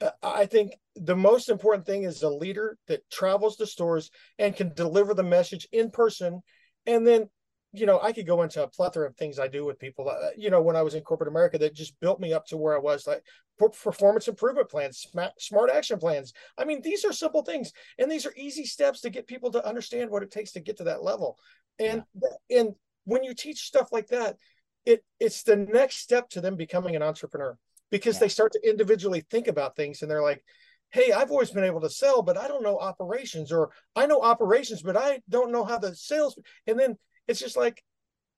Uh, 0.00 0.10
I 0.22 0.46
think 0.46 0.72
the 0.96 1.16
most 1.16 1.48
important 1.48 1.86
thing 1.86 2.02
is 2.02 2.22
a 2.22 2.28
leader 2.28 2.76
that 2.88 3.08
travels 3.10 3.56
to 3.56 3.66
stores 3.66 4.10
and 4.38 4.56
can 4.56 4.72
deliver 4.74 5.14
the 5.14 5.22
message 5.22 5.68
in 5.70 5.90
person. 5.90 6.40
And 6.86 7.06
then, 7.06 7.28
you 7.72 7.86
know, 7.86 8.00
I 8.00 8.12
could 8.12 8.26
go 8.26 8.42
into 8.42 8.62
a 8.62 8.68
plethora 8.68 9.08
of 9.08 9.16
things 9.16 9.38
I 9.38 9.48
do 9.48 9.64
with 9.64 9.78
people. 9.78 10.08
Uh, 10.08 10.30
you 10.36 10.50
know, 10.50 10.62
when 10.62 10.76
I 10.76 10.82
was 10.82 10.94
in 10.94 11.02
corporate 11.02 11.28
America, 11.28 11.58
that 11.58 11.74
just 11.74 11.98
built 12.00 12.20
me 12.20 12.32
up 12.32 12.46
to 12.46 12.56
where 12.56 12.74
I 12.74 12.80
was, 12.80 13.06
like 13.06 13.22
performance 13.58 14.28
improvement 14.28 14.68
plans, 14.68 15.06
smart 15.38 15.70
action 15.70 15.98
plans. 15.98 16.32
I 16.58 16.64
mean, 16.64 16.82
these 16.82 17.04
are 17.04 17.12
simple 17.12 17.42
things, 17.42 17.72
and 17.98 18.10
these 18.10 18.26
are 18.26 18.34
easy 18.36 18.64
steps 18.64 19.00
to 19.02 19.10
get 19.10 19.26
people 19.26 19.50
to 19.52 19.66
understand 19.66 20.10
what 20.10 20.22
it 20.22 20.30
takes 20.30 20.52
to 20.52 20.60
get 20.60 20.78
to 20.78 20.84
that 20.84 21.02
level. 21.02 21.38
And 21.78 22.04
yeah. 22.20 22.60
and 22.60 22.74
when 23.04 23.24
you 23.24 23.34
teach 23.34 23.60
stuff 23.60 23.88
like 23.92 24.08
that, 24.08 24.36
it 24.84 25.04
it's 25.20 25.42
the 25.42 25.56
next 25.56 25.98
step 25.98 26.28
to 26.30 26.40
them 26.40 26.56
becoming 26.56 26.96
an 26.96 27.02
entrepreneur 27.02 27.56
because 27.90 28.16
yeah. 28.16 28.20
they 28.20 28.28
start 28.28 28.52
to 28.52 28.68
individually 28.68 29.24
think 29.30 29.48
about 29.48 29.76
things 29.76 30.02
and 30.02 30.10
they're 30.10 30.22
like, 30.22 30.44
hey, 30.90 31.12
I've 31.12 31.30
always 31.30 31.50
been 31.50 31.64
able 31.64 31.80
to 31.80 31.90
sell, 31.90 32.22
but 32.22 32.36
I 32.36 32.48
don't 32.48 32.62
know 32.62 32.78
operations, 32.78 33.50
or 33.50 33.70
I 33.96 34.06
know 34.06 34.20
operations, 34.20 34.82
but 34.82 34.96
I 34.96 35.20
don't 35.28 35.52
know 35.52 35.64
how 35.64 35.78
the 35.78 35.94
sales. 35.94 36.38
And 36.66 36.78
then 36.78 36.96
it's 37.26 37.40
just 37.40 37.56
like 37.56 37.82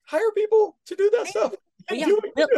hire 0.07 0.31
people 0.35 0.79
to 0.87 0.97
do 0.97 1.11
that 1.17 1.27
stuff. 1.27 1.55
And, 1.89 1.99
yeah, 2.01 2.07
build, 2.37 2.51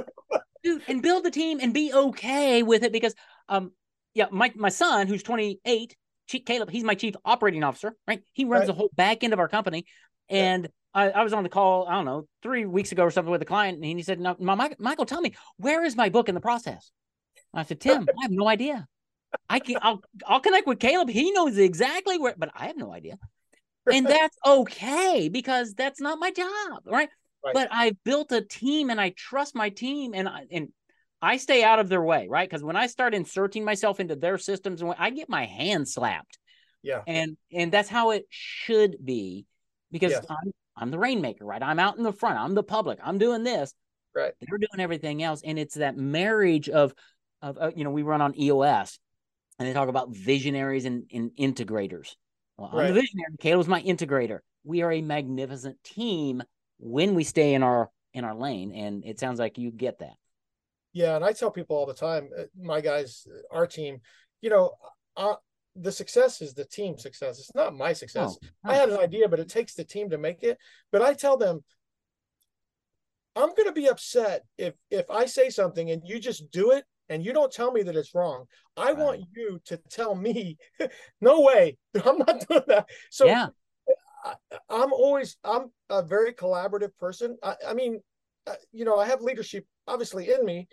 dude, 0.62 0.82
and 0.86 1.02
build 1.02 1.24
the 1.24 1.30
team 1.30 1.58
and 1.60 1.74
be 1.74 1.92
okay 1.92 2.62
with 2.62 2.82
it 2.82 2.92
because 2.92 3.14
um 3.48 3.72
yeah, 4.14 4.26
my 4.30 4.52
my 4.56 4.68
son 4.68 5.06
who's 5.06 5.22
28, 5.22 5.96
Caleb, 6.44 6.70
he's 6.70 6.84
my 6.84 6.94
chief 6.94 7.14
operating 7.24 7.62
officer, 7.64 7.94
right? 8.06 8.22
He 8.32 8.44
runs 8.44 8.62
right. 8.62 8.66
the 8.66 8.72
whole 8.74 8.90
back 8.94 9.22
end 9.22 9.32
of 9.32 9.38
our 9.38 9.48
company. 9.48 9.86
And 10.28 10.68
I, 10.94 11.10
I, 11.10 11.22
was 11.22 11.32
on 11.32 11.42
the 11.42 11.48
call, 11.48 11.86
I 11.86 11.92
don't 11.92 12.04
know, 12.04 12.26
three 12.42 12.64
weeks 12.64 12.92
ago 12.92 13.04
or 13.04 13.10
something 13.10 13.30
with 13.30 13.42
a 13.42 13.46
client, 13.46 13.76
and 13.76 13.84
he 13.84 14.02
said, 14.02 14.20
"No, 14.20 14.36
Michael, 14.38 15.06
tell 15.06 15.20
me 15.20 15.34
where 15.56 15.84
is 15.84 15.96
my 15.96 16.08
book 16.08 16.28
in 16.28 16.34
the 16.34 16.40
process?" 16.40 16.90
I 17.52 17.62
said, 17.62 17.80
"Tim, 17.80 18.06
I 18.08 18.22
have 18.22 18.30
no 18.30 18.48
idea. 18.48 18.86
I 19.48 19.58
can, 19.60 19.76
I'll, 19.82 20.02
I'll 20.26 20.40
connect 20.40 20.66
with 20.66 20.78
Caleb. 20.78 21.10
He 21.10 21.30
knows 21.32 21.58
exactly 21.58 22.18
where, 22.18 22.34
but 22.36 22.50
I 22.54 22.66
have 22.66 22.76
no 22.76 22.92
idea, 22.92 23.18
and 23.90 24.06
that's 24.08 24.36
okay 24.46 25.28
because 25.28 25.74
that's 25.74 26.00
not 26.00 26.18
my 26.18 26.30
job, 26.30 26.82
right? 26.86 27.10
right. 27.44 27.54
But 27.54 27.68
I 27.70 27.96
built 28.04 28.32
a 28.32 28.40
team, 28.40 28.90
and 28.90 29.00
I 29.00 29.10
trust 29.10 29.54
my 29.54 29.68
team, 29.68 30.12
and 30.14 30.26
I, 30.26 30.46
and 30.50 30.68
I 31.20 31.36
stay 31.36 31.62
out 31.62 31.80
of 31.80 31.88
their 31.90 32.02
way, 32.02 32.28
right? 32.30 32.48
Because 32.48 32.64
when 32.64 32.76
I 32.76 32.86
start 32.86 33.14
inserting 33.14 33.64
myself 33.64 34.00
into 34.00 34.16
their 34.16 34.38
systems, 34.38 34.80
and 34.80 34.94
I 34.98 35.10
get 35.10 35.28
my 35.28 35.44
hand 35.44 35.86
slapped. 35.86 36.38
Yeah, 36.82 37.02
and 37.06 37.36
and 37.52 37.70
that's 37.70 37.90
how 37.90 38.12
it 38.12 38.24
should 38.30 38.96
be 39.04 39.44
because. 39.92 40.14
I'm 40.14 40.52
I'm 40.78 40.90
the 40.90 40.98
rainmaker, 40.98 41.44
right? 41.44 41.62
I'm 41.62 41.78
out 41.78 41.96
in 41.96 42.02
the 42.02 42.12
front. 42.12 42.38
I'm 42.38 42.54
the 42.54 42.62
public. 42.62 42.98
I'm 43.02 43.18
doing 43.18 43.42
this. 43.42 43.74
Right. 44.14 44.32
They're 44.40 44.58
doing 44.58 44.80
everything 44.80 45.22
else, 45.22 45.42
and 45.44 45.58
it's 45.58 45.74
that 45.74 45.96
marriage 45.96 46.68
of 46.68 46.94
of 47.42 47.58
uh, 47.58 47.70
you 47.76 47.84
know 47.84 47.90
we 47.90 48.02
run 48.02 48.20
on 48.20 48.38
EOS, 48.38 48.98
and 49.58 49.68
they 49.68 49.72
talk 49.72 49.88
about 49.88 50.10
visionaries 50.10 50.84
and, 50.84 51.04
and 51.12 51.30
integrators. 51.38 52.14
Well, 52.56 52.70
I'm 52.72 52.88
the 52.88 53.00
visionary. 53.00 53.36
Caleb's 53.38 53.68
my 53.68 53.82
integrator. 53.82 54.40
We 54.64 54.82
are 54.82 54.92
a 54.92 55.02
magnificent 55.02 55.82
team 55.84 56.42
when 56.78 57.14
we 57.14 57.24
stay 57.24 57.54
in 57.54 57.62
our 57.62 57.90
in 58.14 58.24
our 58.24 58.34
lane, 58.34 58.72
and 58.72 59.04
it 59.04 59.20
sounds 59.20 59.38
like 59.38 59.58
you 59.58 59.70
get 59.70 59.98
that. 60.00 60.14
Yeah, 60.92 61.16
and 61.16 61.24
I 61.24 61.32
tell 61.32 61.50
people 61.50 61.76
all 61.76 61.86
the 61.86 61.94
time, 61.94 62.30
uh, 62.36 62.44
my 62.60 62.80
guys, 62.80 63.26
our 63.50 63.66
team, 63.66 64.00
you 64.40 64.50
know, 64.50 64.72
uh, 65.16 65.34
the 65.76 65.92
success 65.92 66.40
is 66.40 66.54
the 66.54 66.64
team 66.64 66.98
success. 66.98 67.38
It's 67.38 67.54
not 67.54 67.76
my 67.76 67.92
success. 67.92 68.38
Oh, 68.42 68.48
I 68.64 68.74
had 68.74 68.88
an 68.88 68.98
idea, 68.98 69.28
but 69.28 69.40
it 69.40 69.48
takes 69.48 69.74
the 69.74 69.84
team 69.84 70.10
to 70.10 70.18
make 70.18 70.42
it. 70.42 70.58
But 70.90 71.02
I 71.02 71.14
tell 71.14 71.36
them, 71.36 71.62
I'm 73.36 73.50
going 73.50 73.66
to 73.66 73.72
be 73.72 73.88
upset 73.88 74.42
if 74.56 74.74
if 74.90 75.10
I 75.10 75.26
say 75.26 75.50
something 75.50 75.90
and 75.90 76.02
you 76.04 76.18
just 76.18 76.50
do 76.50 76.72
it 76.72 76.84
and 77.08 77.24
you 77.24 77.32
don't 77.32 77.52
tell 77.52 77.72
me 77.72 77.82
that 77.82 77.96
it's 77.96 78.14
wrong. 78.14 78.44
I 78.76 78.86
right. 78.86 78.98
want 78.98 79.20
you 79.34 79.60
to 79.66 79.78
tell 79.90 80.14
me, 80.14 80.56
no 81.20 81.42
way, 81.42 81.76
I'm 82.04 82.18
not 82.18 82.46
doing 82.48 82.62
that. 82.66 82.88
So 83.10 83.26
yeah. 83.26 83.48
I, 84.24 84.82
am 84.82 84.92
always 84.92 85.36
I'm 85.44 85.70
a 85.88 86.02
very 86.02 86.32
collaborative 86.32 86.96
person. 86.98 87.36
I, 87.42 87.54
I 87.68 87.74
mean, 87.74 88.00
uh, 88.46 88.54
you 88.72 88.84
know, 88.84 88.98
I 88.98 89.06
have 89.06 89.20
leadership 89.20 89.64
obviously 89.86 90.32
in 90.32 90.44
me. 90.44 90.66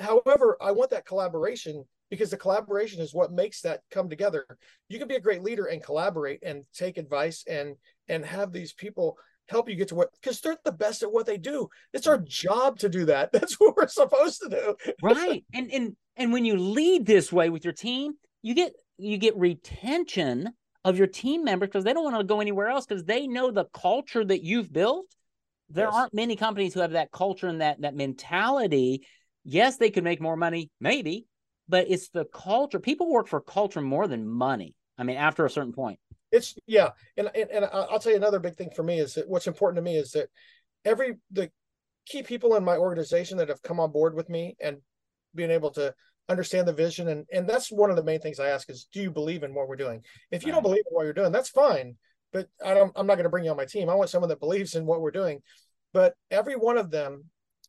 However, 0.00 0.56
I 0.60 0.72
want 0.72 0.90
that 0.90 1.06
collaboration 1.06 1.84
because 2.10 2.30
the 2.30 2.36
collaboration 2.36 3.00
is 3.00 3.14
what 3.14 3.32
makes 3.32 3.60
that 3.62 3.80
come 3.90 4.08
together. 4.08 4.46
You 4.88 4.98
can 4.98 5.08
be 5.08 5.16
a 5.16 5.20
great 5.20 5.42
leader 5.42 5.66
and 5.66 5.82
collaborate 5.82 6.42
and 6.42 6.64
take 6.74 6.96
advice 6.96 7.44
and 7.48 7.76
and 8.08 8.24
have 8.24 8.52
these 8.52 8.72
people 8.72 9.18
help 9.48 9.68
you 9.68 9.76
get 9.76 9.88
to 9.88 9.94
what 9.94 10.10
because 10.20 10.40
they're 10.40 10.56
the 10.64 10.72
best 10.72 11.02
at 11.02 11.12
what 11.12 11.26
they 11.26 11.38
do. 11.38 11.68
It's 11.92 12.06
our 12.06 12.18
job 12.18 12.78
to 12.80 12.88
do 12.88 13.06
that. 13.06 13.32
That's 13.32 13.54
what 13.54 13.76
we're 13.76 13.88
supposed 13.88 14.40
to 14.42 14.48
do. 14.48 14.92
Right. 15.02 15.44
And 15.52 15.70
and 15.72 15.96
and 16.16 16.32
when 16.32 16.44
you 16.44 16.56
lead 16.56 17.06
this 17.06 17.32
way 17.32 17.50
with 17.50 17.64
your 17.64 17.74
team 17.74 18.14
you 18.42 18.54
get 18.54 18.72
you 18.98 19.18
get 19.18 19.36
retention 19.36 20.50
of 20.84 20.96
your 20.96 21.06
team 21.06 21.44
members 21.44 21.68
because 21.68 21.84
they 21.84 21.92
don't 21.92 22.04
want 22.04 22.16
to 22.16 22.24
go 22.24 22.40
anywhere 22.40 22.68
else 22.68 22.86
because 22.86 23.04
they 23.04 23.26
know 23.26 23.50
the 23.50 23.66
culture 23.74 24.24
that 24.24 24.42
you've 24.42 24.72
built. 24.72 25.06
There 25.70 25.86
yes. 25.86 25.94
aren't 25.94 26.14
many 26.14 26.36
companies 26.36 26.72
who 26.72 26.80
have 26.80 26.92
that 26.92 27.10
culture 27.10 27.48
and 27.48 27.60
that 27.60 27.80
that 27.82 27.94
mentality. 27.94 29.06
Yes 29.44 29.76
they 29.76 29.90
could 29.90 30.04
make 30.04 30.20
more 30.20 30.36
money 30.36 30.70
maybe 30.80 31.26
but 31.68 31.86
it's 31.88 32.08
the 32.08 32.24
culture. 32.26 32.80
People 32.80 33.10
work 33.10 33.28
for 33.28 33.40
culture 33.40 33.80
more 33.80 34.08
than 34.08 34.26
money. 34.26 34.74
I 34.96 35.04
mean, 35.04 35.16
after 35.16 35.44
a 35.44 35.50
certain 35.50 35.72
point. 35.72 35.98
It's 36.32 36.56
yeah, 36.66 36.90
and 37.16 37.30
and, 37.34 37.50
and 37.50 37.64
I'll 37.72 37.98
tell 37.98 38.12
you 38.12 38.18
another 38.18 38.40
big 38.40 38.56
thing 38.56 38.70
for 38.74 38.82
me 38.82 38.98
is 38.98 39.14
that 39.14 39.28
what's 39.28 39.46
important 39.46 39.76
to 39.76 39.82
me 39.82 39.96
is 39.96 40.12
that 40.12 40.28
every 40.84 41.16
the 41.30 41.50
key 42.06 42.22
people 42.22 42.56
in 42.56 42.64
my 42.64 42.76
organization 42.76 43.38
that 43.38 43.48
have 43.48 43.62
come 43.62 43.80
on 43.80 43.92
board 43.92 44.14
with 44.14 44.28
me 44.28 44.56
and 44.60 44.78
being 45.34 45.50
able 45.50 45.70
to 45.70 45.94
understand 46.28 46.68
the 46.68 46.72
vision 46.72 47.08
and 47.08 47.24
and 47.32 47.48
that's 47.48 47.72
one 47.72 47.88
of 47.90 47.96
the 47.96 48.02
main 48.02 48.20
things 48.20 48.38
I 48.38 48.48
ask 48.48 48.68
is 48.68 48.88
do 48.92 49.00
you 49.00 49.10
believe 49.10 49.42
in 49.42 49.54
what 49.54 49.68
we're 49.68 49.76
doing? 49.76 50.02
If 50.30 50.42
you 50.42 50.52
right. 50.52 50.56
don't 50.56 50.62
believe 50.62 50.84
in 50.90 50.94
what 50.94 51.04
you're 51.04 51.12
doing, 51.14 51.32
that's 51.32 51.50
fine. 51.50 51.96
But 52.32 52.48
I 52.62 52.74
don't 52.74 52.92
I'm 52.94 53.06
not 53.06 53.14
going 53.14 53.24
to 53.24 53.30
bring 53.30 53.44
you 53.44 53.50
on 53.50 53.56
my 53.56 53.64
team. 53.64 53.88
I 53.88 53.94
want 53.94 54.10
someone 54.10 54.28
that 54.28 54.40
believes 54.40 54.74
in 54.74 54.84
what 54.84 55.00
we're 55.00 55.10
doing. 55.10 55.40
But 55.94 56.14
every 56.30 56.56
one 56.56 56.76
of 56.76 56.90
them 56.90 57.24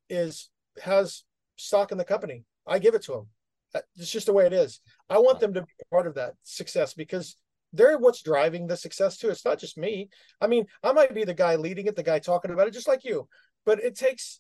is 0.10 0.50
has 0.84 1.24
stock 1.56 1.94
in 1.94 1.98
the 1.98 2.04
company. 2.04 2.44
I 2.68 2.80
give 2.80 2.96
it 2.96 3.04
to 3.04 3.14
them. 3.14 3.28
Uh, 3.74 3.82
it's 3.98 4.12
just 4.12 4.26
the 4.26 4.34
way 4.34 4.46
it 4.46 4.54
is. 4.54 4.80
I 5.10 5.20
want 5.20 5.40
them 5.40 5.54
to 5.54 5.62
be 5.62 5.68
part 5.92 6.08
of 6.08 6.16
that 6.16 6.34
success 6.44 6.94
because 6.94 7.36
they're 7.74 7.98
what's 7.98 8.24
driving 8.24 8.68
the 8.68 8.78
success 8.78 9.18
too. 9.18 9.30
It's 9.30 9.46
not 9.46 9.60
just 9.60 9.78
me. 9.78 10.10
I 10.42 10.48
mean, 10.48 10.66
I 10.84 10.92
might 10.92 11.14
be 11.14 11.24
the 11.24 11.34
guy 11.34 11.56
leading 11.56 11.88
it, 11.88 11.96
the 11.96 12.04
guy 12.04 12.20
talking 12.20 12.52
about 12.52 12.68
it, 12.68 12.74
just 12.74 12.88
like 12.88 13.04
you. 13.04 13.28
But 13.66 13.80
it 13.80 13.96
takes 13.96 14.40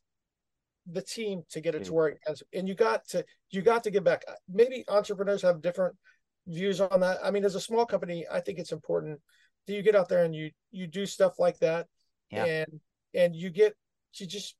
the 0.91 1.01
team 1.01 1.43
to 1.51 1.61
get 1.61 1.75
it 1.75 1.85
to 1.85 1.91
mm. 1.91 1.93
where 1.93 2.07
it 2.07 2.19
ends. 2.27 2.43
And 2.53 2.67
you 2.67 2.73
got 2.73 3.07
to 3.09 3.23
you 3.51 3.61
got 3.61 3.83
to 3.83 3.91
give 3.91 4.03
back. 4.03 4.23
Uh, 4.27 4.33
maybe 4.51 4.83
entrepreneurs 4.87 5.41
have 5.43 5.61
different 5.61 5.95
views 6.47 6.81
on 6.81 6.99
that. 7.01 7.19
I 7.23 7.31
mean, 7.31 7.45
as 7.45 7.55
a 7.55 7.61
small 7.61 7.85
company, 7.85 8.25
I 8.31 8.39
think 8.39 8.59
it's 8.59 8.71
important 8.71 9.19
that 9.67 9.73
you 9.73 9.83
get 9.83 9.95
out 9.95 10.09
there 10.09 10.23
and 10.23 10.33
you 10.33 10.51
you 10.71 10.87
do 10.87 11.05
stuff 11.05 11.37
like 11.37 11.59
that. 11.59 11.87
Yeah. 12.31 12.45
And 12.45 12.79
and 13.13 13.35
you 13.35 13.49
get 13.49 13.75
to 14.15 14.25
just 14.25 14.55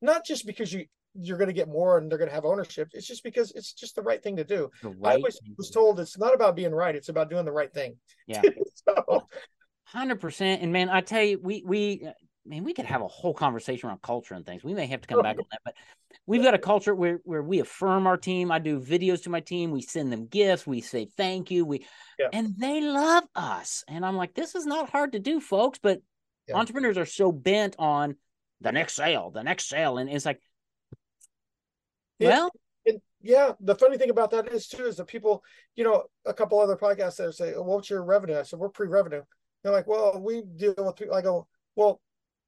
not 0.00 0.24
just 0.24 0.46
because 0.46 0.72
you 0.72 0.86
you're 1.14 1.38
going 1.38 1.48
to 1.48 1.54
get 1.54 1.68
more 1.68 1.98
and 1.98 2.10
they're 2.10 2.18
going 2.18 2.28
to 2.28 2.34
have 2.34 2.44
ownership. 2.44 2.88
It's 2.92 3.06
just 3.06 3.22
because 3.22 3.52
it's 3.52 3.72
just 3.72 3.94
the 3.94 4.02
right 4.02 4.22
thing 4.22 4.36
to 4.36 4.44
do. 4.44 4.70
Right 4.82 5.12
I 5.12 5.16
always 5.16 5.38
was 5.56 5.70
told 5.70 6.00
it's 6.00 6.18
not 6.18 6.34
about 6.34 6.56
being 6.56 6.72
right; 6.72 6.94
it's 6.94 7.08
about 7.08 7.30
doing 7.30 7.44
the 7.44 7.52
right 7.52 7.72
thing. 7.72 7.96
Yeah, 8.26 8.42
hundred 9.84 10.18
so. 10.18 10.20
percent. 10.20 10.62
And 10.62 10.72
man, 10.72 10.88
I 10.88 11.00
tell 11.00 11.22
you, 11.22 11.38
we 11.42 11.62
we 11.66 12.04
uh, 12.06 12.12
man, 12.46 12.64
we 12.64 12.74
could 12.74 12.86
have 12.86 13.02
a 13.02 13.08
whole 13.08 13.34
conversation 13.34 13.88
around 13.88 14.02
culture 14.02 14.34
and 14.34 14.46
things. 14.46 14.64
We 14.64 14.74
may 14.74 14.86
have 14.86 15.02
to 15.02 15.08
come 15.08 15.20
oh, 15.20 15.22
back 15.22 15.38
on 15.38 15.44
that, 15.50 15.60
but 15.64 15.74
we've 16.26 16.42
got 16.42 16.54
a 16.54 16.58
culture 16.58 16.94
where 16.94 17.20
where 17.24 17.42
we 17.42 17.60
affirm 17.60 18.06
our 18.06 18.16
team. 18.16 18.50
I 18.50 18.58
do 18.58 18.80
videos 18.80 19.22
to 19.24 19.30
my 19.30 19.40
team. 19.40 19.70
We 19.70 19.82
send 19.82 20.12
them 20.12 20.26
gifts. 20.26 20.66
We 20.66 20.80
say 20.80 21.08
thank 21.16 21.50
you. 21.50 21.64
We 21.64 21.86
yeah. 22.18 22.28
and 22.32 22.54
they 22.58 22.80
love 22.80 23.24
us. 23.34 23.84
And 23.88 24.04
I'm 24.04 24.16
like, 24.16 24.34
this 24.34 24.54
is 24.54 24.66
not 24.66 24.90
hard 24.90 25.12
to 25.12 25.18
do, 25.18 25.40
folks. 25.40 25.78
But 25.82 26.00
yeah. 26.48 26.56
entrepreneurs 26.56 26.98
are 26.98 27.06
so 27.06 27.32
bent 27.32 27.76
on 27.78 28.16
the 28.60 28.72
next 28.72 28.94
sale, 28.94 29.30
the 29.30 29.42
next 29.42 29.68
sale, 29.68 29.98
and 29.98 30.08
it's 30.08 30.24
like, 30.24 30.40
well. 32.20 32.50
yeah, 33.20 33.52
the 33.60 33.76
funny 33.76 33.98
thing 33.98 34.10
about 34.10 34.30
that 34.32 34.48
is 34.48 34.66
too 34.66 34.86
is 34.86 34.96
that 34.96 35.06
people, 35.06 35.42
you 35.76 35.84
know, 35.84 36.04
a 36.26 36.34
couple 36.34 36.58
other 36.60 36.76
podcasts 36.76 37.16
there 37.16 37.32
say, 37.32 37.52
well, 37.52 37.64
"What's 37.64 37.90
your 37.90 38.04
revenue?" 38.04 38.38
I 38.38 38.42
said, 38.42 38.58
"We're 38.58 38.68
pre-revenue." 38.68 39.22
They're 39.62 39.72
like, 39.72 39.86
"Well, 39.86 40.20
we 40.20 40.42
deal 40.56 40.74
with 40.76 40.96
people." 40.96 41.14
I 41.14 41.22
go, 41.22 41.46
"Well, 41.76 42.00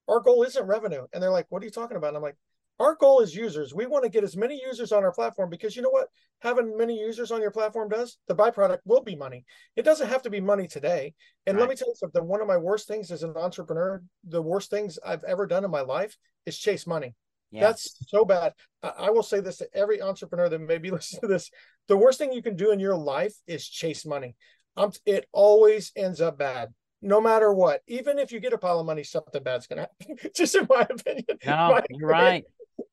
our 0.09 0.21
goal 0.21 0.43
isn't 0.43 0.67
revenue. 0.67 1.07
And 1.13 1.23
they're 1.23 1.31
like, 1.31 1.47
what 1.49 1.63
are 1.63 1.67
you 1.67 1.71
talking 1.71 1.97
about? 1.97 2.09
And 2.09 2.19
I'm 2.19 2.23
like, 2.23 2.37
our 2.81 2.97
goal 2.97 3.21
is 3.21 3.35
users. 3.35 3.73
We 3.73 3.87
want 3.87 4.03
to 4.03 4.11
get 4.11 4.25
as 4.25 4.37
many 4.37 4.61
users 4.61 4.91
on 4.91 5.05
our 5.05 5.13
platform 5.13 5.49
because 5.49 5.77
you 5.77 5.83
know 5.83 5.91
what? 5.91 6.09
Having 6.41 6.77
many 6.77 6.99
users 6.99 7.31
on 7.31 7.41
your 7.41 7.53
platform 7.53 7.89
does? 7.89 8.19
The 8.27 8.35
byproduct 8.35 8.79
will 8.85 9.03
be 9.03 9.15
money. 9.15 9.45
It 9.77 9.85
doesn't 9.85 10.09
have 10.09 10.23
to 10.23 10.31
be 10.31 10.41
money 10.41 10.67
today. 10.67 11.15
And 11.47 11.57
right. 11.57 11.63
let 11.63 11.71
me 11.71 11.77
tell 11.77 11.89
you 11.89 11.95
something 11.95 12.27
one 12.27 12.41
of 12.41 12.49
my 12.49 12.57
worst 12.57 12.89
things 12.89 13.13
as 13.13 13.23
an 13.23 13.37
entrepreneur, 13.37 14.03
the 14.25 14.43
worst 14.43 14.71
things 14.71 14.99
I've 15.07 15.23
ever 15.23 15.47
done 15.47 15.65
in 15.65 15.71
my 15.71 15.83
life 15.83 16.17
is 16.47 16.59
chase 16.59 16.87
money. 16.87 17.15
Yeah. 17.55 17.61
That's 17.61 17.97
so 18.09 18.25
bad. 18.25 18.53
I, 18.83 19.11
will 19.11 19.23
say 19.23 19.39
this 19.39 19.59
to 19.59 19.69
every 19.73 20.03
entrepreneur 20.03 20.49
that 20.49 20.59
maybe 20.59 20.91
listen 20.91 21.21
to 21.21 21.29
this. 21.29 21.51
The 21.87 21.97
worst 21.97 22.19
thing 22.19 22.33
you 22.33 22.43
can 22.43 22.57
do 22.57 22.73
in 22.73 22.81
your 22.81 22.97
life 22.97 23.35
is 23.47 23.69
chase 23.69 24.05
money. 24.05 24.35
Um, 24.77 24.91
it 25.07 25.29
always 25.33 25.93
ends 25.95 26.21
up 26.21 26.37
bad 26.37 26.71
no 27.01 27.21
matter 27.21 27.53
what. 27.53 27.83
Even 27.87 28.19
if 28.19 28.33
you 28.33 28.41
get 28.41 28.53
a 28.53 28.59
pile 28.59 28.81
of 28.81 28.87
money, 28.87 29.05
something 29.05 29.43
bad's 29.43 29.69
gonna 29.69 29.83
happen. 29.83 30.31
Just 30.37 30.57
in 30.57 30.67
my 30.69 30.81
opinion. 30.91 31.39
No, 31.47 31.55
my 31.55 31.83
you're 31.91 32.11
opinion. 32.11 32.43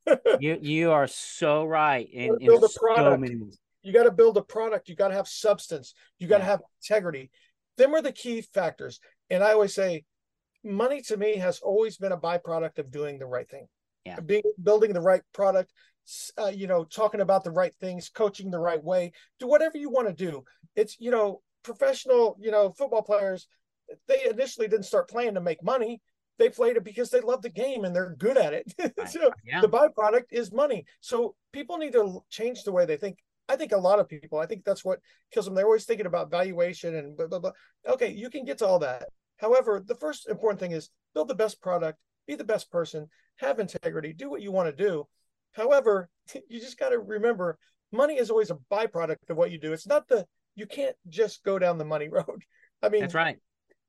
right. 0.08 0.20
you 0.40 0.60
you 0.62 0.92
are 0.92 1.08
so 1.08 1.66
right. 1.66 2.08
In, 2.12 2.36
in 2.40 2.48
build 2.48 2.64
a 2.64 2.70
product. 2.80 3.28
So 3.28 3.58
you 3.82 3.94
got 3.94 4.04
to 4.04 4.12
build 4.12 4.38
a 4.38 4.44
product. 4.44 4.90
You 4.90 4.96
got 4.96 5.08
to 5.08 5.16
have 5.16 5.28
substance. 5.28 5.96
You 6.20 6.28
got 6.28 6.38
to 6.38 6.44
yeah. 6.44 6.52
have 6.52 6.62
integrity. 6.84 7.32
Them 7.78 7.96
are 7.96 8.02
the 8.02 8.12
key 8.12 8.42
factors. 8.42 9.00
And 9.32 9.44
I 9.44 9.54
always 9.54 9.74
say, 9.74 10.04
money 10.64 11.02
to 11.04 11.18
me 11.18 11.38
has 11.38 11.62
always 11.62 11.98
been 11.98 12.12
a 12.12 12.18
byproduct 12.18 12.78
of 12.78 12.92
doing 12.92 13.18
the 13.18 13.26
right 13.26 13.50
thing. 13.50 13.68
Yeah. 14.06 14.20
Being 14.20 14.44
building 14.62 14.94
the 14.94 15.02
right 15.02 15.22
product, 15.34 15.72
uh, 16.38 16.48
you 16.48 16.68
know, 16.68 16.84
talking 16.84 17.22
about 17.22 17.44
the 17.44 17.52
right 17.52 17.74
things, 17.80 18.10
coaching 18.10 18.50
the 18.50 18.60
right 18.60 18.84
way, 18.84 19.12
do 19.40 19.48
whatever 19.48 19.78
you 19.78 19.90
want 19.90 20.08
to 20.08 20.14
do. 20.14 20.44
It's, 20.76 20.98
you 21.00 21.12
know, 21.12 21.42
professional, 21.64 22.38
you 22.40 22.52
know, 22.52 22.72
football 22.72 23.04
players, 23.04 23.48
they 24.08 24.24
initially 24.30 24.68
didn't 24.68 24.86
start 24.86 25.10
playing 25.10 25.36
to 25.36 25.42
make 25.42 25.64
money. 25.64 26.02
They 26.40 26.50
played 26.50 26.78
it 26.78 26.84
because 26.84 27.10
they 27.10 27.22
love 27.22 27.42
the 27.42 27.50
game 27.50 27.84
and 27.84 27.96
they're 27.96 28.16
good 28.18 28.38
at 28.38 28.54
it. 28.54 28.74
so 29.10 29.32
yeah. 29.46 29.62
the 29.62 29.70
byproduct 29.70 30.26
is 30.32 30.52
money. 30.52 30.86
So 31.00 31.36
people 31.52 31.78
need 31.78 31.94
to 31.94 32.24
change 32.30 32.64
the 32.64 32.72
way 32.72 32.86
they 32.86 32.98
think. 32.98 33.20
I 33.48 33.56
think 33.58 33.74
a 33.74 33.78
lot 33.78 34.00
of 34.00 34.08
people, 34.08 34.40
I 34.40 34.46
think 34.46 34.64
that's 34.64 34.84
what 34.84 35.00
kills 35.32 35.46
them. 35.46 35.56
They're 35.56 35.66
always 35.66 35.86
thinking 35.86 36.06
about 36.06 36.32
valuation 36.32 36.96
and 36.96 37.16
blah, 37.18 37.28
blah, 37.28 37.40
blah. 37.40 37.52
Okay, 37.88 38.12
you 38.12 38.30
can 38.30 38.46
get 38.46 38.60
to 38.60 38.66
all 38.66 38.80
that. 38.80 39.10
However, 39.38 39.84
the 39.86 39.96
first 39.96 40.30
important 40.30 40.60
thing 40.60 40.72
is 40.72 40.90
build 41.14 41.28
the 41.28 41.36
best 41.36 41.62
product, 41.62 42.00
be 42.28 42.36
the 42.36 42.44
best 42.44 42.72
person, 42.72 43.08
have 43.38 43.60
integrity, 43.60 44.14
do 44.14 44.30
what 44.30 44.42
you 44.42 44.52
want 44.52 44.76
to 44.76 44.84
do. 44.84 45.08
However, 45.54 46.10
you 46.50 46.60
just 46.60 46.80
got 46.80 46.90
to 46.90 47.00
remember 47.00 47.58
money 47.92 48.18
is 48.18 48.30
always 48.30 48.52
a 48.52 48.58
byproduct 48.72 49.30
of 49.30 49.38
what 49.38 49.52
you 49.52 49.60
do. 49.60 49.74
It's 49.74 49.88
not 49.88 50.08
the, 50.08 50.26
you 50.56 50.66
can't 50.66 50.96
just 51.10 51.44
go 51.44 51.60
down 51.60 51.78
the 51.78 51.86
money 51.86 52.10
road. 52.12 52.44
I 52.82 52.90
mean, 52.90 53.02
that's 53.02 53.14
right 53.14 53.38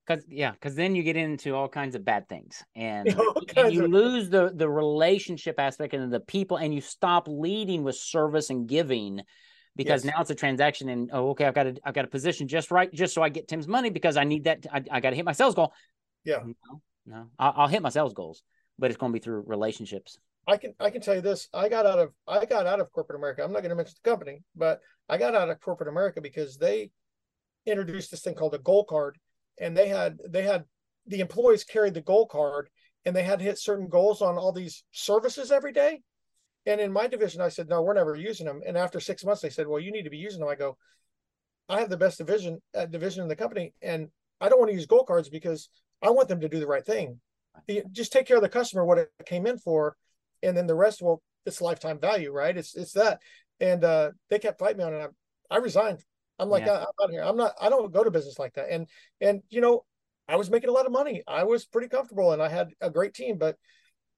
because 0.06 0.24
yeah 0.28 0.52
because 0.52 0.74
then 0.74 0.94
you 0.94 1.02
get 1.02 1.16
into 1.16 1.54
all 1.54 1.68
kinds 1.68 1.94
of 1.94 2.04
bad 2.04 2.28
things 2.28 2.62
and, 2.74 3.08
and 3.56 3.72
you 3.72 3.84
of... 3.84 3.90
lose 3.90 4.28
the 4.28 4.52
the 4.54 4.68
relationship 4.68 5.58
aspect 5.58 5.94
and 5.94 6.12
the 6.12 6.20
people 6.20 6.56
and 6.56 6.74
you 6.74 6.80
stop 6.80 7.28
leading 7.28 7.82
with 7.82 7.96
service 7.96 8.50
and 8.50 8.68
giving 8.68 9.20
because 9.76 10.04
yes. 10.04 10.12
now 10.12 10.20
it's 10.20 10.30
a 10.30 10.34
transaction 10.34 10.88
and 10.88 11.10
oh 11.12 11.30
okay 11.30 11.46
i've 11.46 11.54
got 11.54 11.64
to 11.64 11.76
i've 11.84 11.94
got 11.94 12.04
a 12.04 12.08
position 12.08 12.48
just 12.48 12.70
right 12.70 12.92
just 12.92 13.14
so 13.14 13.22
i 13.22 13.28
get 13.28 13.48
tim's 13.48 13.68
money 13.68 13.90
because 13.90 14.16
i 14.16 14.24
need 14.24 14.44
that 14.44 14.66
i, 14.72 14.82
I 14.90 15.00
got 15.00 15.10
to 15.10 15.16
hit 15.16 15.24
my 15.24 15.32
sales 15.32 15.54
goal 15.54 15.72
yeah 16.24 16.40
no 17.06 17.28
I'll, 17.38 17.54
I'll 17.56 17.68
hit 17.68 17.82
my 17.82 17.88
sales 17.88 18.14
goals 18.14 18.42
but 18.78 18.90
it's 18.90 18.98
going 18.98 19.12
to 19.12 19.18
be 19.18 19.22
through 19.22 19.44
relationships 19.46 20.18
I 20.46 20.56
can 20.56 20.74
I 20.80 20.90
can 20.90 21.00
tell 21.00 21.14
you 21.14 21.20
this. 21.20 21.48
I 21.54 21.68
got 21.68 21.86
out 21.86 22.00
of 22.00 22.10
I 22.26 22.44
got 22.44 22.66
out 22.66 22.80
of 22.80 22.90
corporate 22.90 23.16
America. 23.16 23.44
I'm 23.44 23.52
not 23.52 23.60
going 23.60 23.70
to 23.70 23.76
mention 23.76 23.94
the 24.02 24.10
company, 24.10 24.42
but 24.56 24.80
I 25.08 25.16
got 25.16 25.36
out 25.36 25.48
of 25.48 25.60
corporate 25.60 25.88
America 25.88 26.20
because 26.20 26.56
they 26.56 26.90
introduced 27.64 28.10
this 28.10 28.22
thing 28.22 28.34
called 28.34 28.54
a 28.54 28.58
goal 28.58 28.84
card, 28.84 29.18
and 29.60 29.76
they 29.76 29.86
had 29.86 30.18
they 30.28 30.42
had 30.42 30.64
the 31.06 31.20
employees 31.20 31.62
carried 31.62 31.94
the 31.94 32.00
goal 32.00 32.26
card 32.26 32.68
and 33.04 33.14
they 33.14 33.22
had 33.22 33.38
to 33.40 33.44
hit 33.44 33.58
certain 33.58 33.88
goals 33.88 34.22
on 34.22 34.36
all 34.36 34.52
these 34.52 34.84
services 34.92 35.50
every 35.50 35.72
day. 35.72 36.00
And 36.66 36.80
in 36.80 36.92
my 36.92 37.08
division, 37.08 37.40
I 37.40 37.48
said, 37.48 37.68
no, 37.68 37.82
we're 37.82 37.94
never 37.94 38.14
using 38.14 38.46
them. 38.46 38.60
And 38.64 38.76
after 38.76 39.00
six 39.00 39.24
months, 39.24 39.42
they 39.42 39.50
said, 39.50 39.66
well, 39.66 39.80
you 39.80 39.90
need 39.90 40.04
to 40.04 40.10
be 40.10 40.18
using 40.18 40.38
them. 40.38 40.48
I 40.48 40.54
go, 40.54 40.76
I 41.68 41.80
have 41.80 41.90
the 41.90 41.96
best 41.96 42.18
division 42.18 42.60
uh, 42.76 42.86
division 42.86 43.22
in 43.22 43.28
the 43.28 43.36
company, 43.36 43.72
and 43.82 44.08
I 44.40 44.48
don't 44.48 44.58
want 44.58 44.70
to 44.70 44.76
use 44.76 44.86
goal 44.86 45.04
cards 45.04 45.28
because 45.28 45.68
I 46.02 46.10
want 46.10 46.28
them 46.28 46.40
to 46.40 46.48
do 46.48 46.60
the 46.60 46.66
right 46.66 46.84
thing. 46.84 47.20
just 47.92 48.12
take 48.12 48.26
care 48.26 48.36
of 48.36 48.42
the 48.42 48.48
customer 48.48 48.84
what 48.84 48.98
it 48.98 49.10
came 49.26 49.46
in 49.46 49.58
for, 49.58 49.96
and 50.42 50.56
then 50.56 50.66
the 50.66 50.74
rest, 50.74 51.02
well, 51.02 51.22
it's 51.46 51.60
lifetime 51.60 51.98
value, 51.98 52.32
right? 52.32 52.56
It's 52.56 52.74
it's 52.74 52.92
that. 52.92 53.20
And 53.60 53.84
uh, 53.84 54.10
they 54.28 54.38
kept 54.38 54.58
fighting 54.58 54.78
me 54.78 54.84
on 54.84 54.94
it. 54.94 55.10
I, 55.50 55.56
I 55.56 55.58
resigned. 55.58 56.04
I'm 56.38 56.48
like, 56.48 56.66
yeah. 56.66 56.72
I, 56.72 56.80
am 56.80 56.86
not 57.00 57.10
here. 57.10 57.22
I'm 57.22 57.36
not. 57.36 57.52
I 57.60 57.68
don't 57.68 57.92
go 57.92 58.02
to 58.02 58.10
business 58.10 58.38
like 58.38 58.54
that. 58.54 58.70
And 58.70 58.88
and 59.20 59.42
you 59.50 59.60
know, 59.60 59.84
I 60.28 60.36
was 60.36 60.50
making 60.50 60.70
a 60.70 60.72
lot 60.72 60.86
of 60.86 60.92
money. 60.92 61.22
I 61.26 61.44
was 61.44 61.64
pretty 61.64 61.88
comfortable, 61.88 62.32
and 62.32 62.42
I 62.42 62.48
had 62.48 62.70
a 62.80 62.90
great 62.90 63.14
team. 63.14 63.38
But 63.38 63.56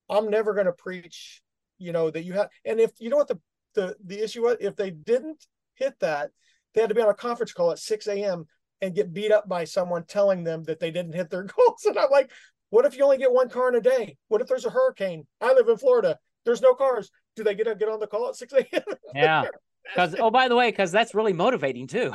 I'm 0.09 0.31
never 0.31 0.55
going 0.55 0.67
to 0.67 0.73
preach, 0.73 1.43
you 1.79 1.93
know, 1.93 2.11
that 2.11 2.25
you 2.25 2.33
have. 2.35 2.49
And 2.65 2.81
if 2.81 2.93
you 2.99 3.11
know 3.11 3.17
what 3.17 3.29
the 3.29 3.41
the 3.75 3.97
the 4.05 4.23
issue 4.23 4.43
was, 4.43 4.57
if 4.61 4.77
they 4.77 4.91
didn't 4.91 5.45
hit 5.75 5.99
that, 6.01 6.31
they 6.75 6.81
had 6.81 6.89
to 6.89 6.95
be 6.95 7.03
on 7.03 7.09
a 7.09 7.15
conference 7.15 7.53
call 7.53 7.73
at 7.73 7.79
6 7.79 8.07
a.m. 8.07 8.47
and 8.85 8.95
get 8.95 9.15
beat 9.15 9.33
up 9.33 9.49
by 9.49 9.65
someone 9.65 10.05
telling 10.05 10.45
them 10.45 10.63
that 10.65 10.79
they 10.79 10.91
didn't 10.91 11.15
hit 11.15 11.31
their 11.31 11.43
goals. 11.57 11.85
And 11.85 11.99
I'm 11.99 12.11
like, 12.11 12.31
what 12.71 12.85
if 12.85 12.97
you 12.97 13.05
only 13.05 13.19
get 13.19 13.33
one 13.33 13.49
car 13.49 13.69
in 13.69 13.75
a 13.75 13.81
day? 13.81 14.17
What 14.29 14.41
if 14.41 14.47
there's 14.47 14.67
a 14.67 14.71
hurricane? 14.71 15.27
I 15.41 15.53
live 15.55 15.69
in 15.69 15.79
Florida. 15.79 16.19
There's 16.45 16.61
no 16.61 16.75
cars. 16.75 17.11
Do 17.37 17.43
they 17.43 17.55
get 17.55 17.65
to 17.65 17.75
get 17.75 17.89
on 17.89 18.01
the 18.01 18.07
call 18.07 18.29
at 18.29 18.37
6 18.37 18.53
a.m.? 18.53 18.83
Yeah. 19.15 19.45
Because 19.95 20.17
oh, 20.19 20.31
by 20.31 20.49
the 20.49 20.57
way, 20.57 20.71
because 20.71 20.91
that's 20.91 21.15
really 21.15 21.35
motivating 21.35 21.87
too. 21.87 22.11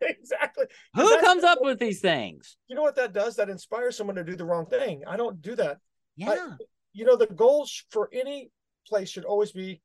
exactly. 0.00 0.64
Who 0.96 1.20
comes 1.20 1.44
up 1.44 1.58
with 1.60 1.78
these 1.78 2.00
things? 2.00 2.56
You 2.66 2.74
know 2.74 2.82
what 2.82 2.96
that 2.96 3.12
does? 3.12 3.36
That 3.36 3.48
inspires 3.48 3.96
someone 3.96 4.16
to 4.16 4.24
do 4.24 4.34
the 4.34 4.44
wrong 4.44 4.66
thing. 4.66 5.04
I 5.06 5.16
don't 5.16 5.40
do 5.40 5.54
that. 5.54 5.78
Yeah. 6.16 6.30
I, 6.30 6.56
you 6.92 7.04
know, 7.04 7.14
the 7.14 7.28
goals 7.28 7.84
for 7.90 8.10
any 8.12 8.50
place 8.88 9.08
should 9.08 9.24
always 9.24 9.52
be 9.52 9.80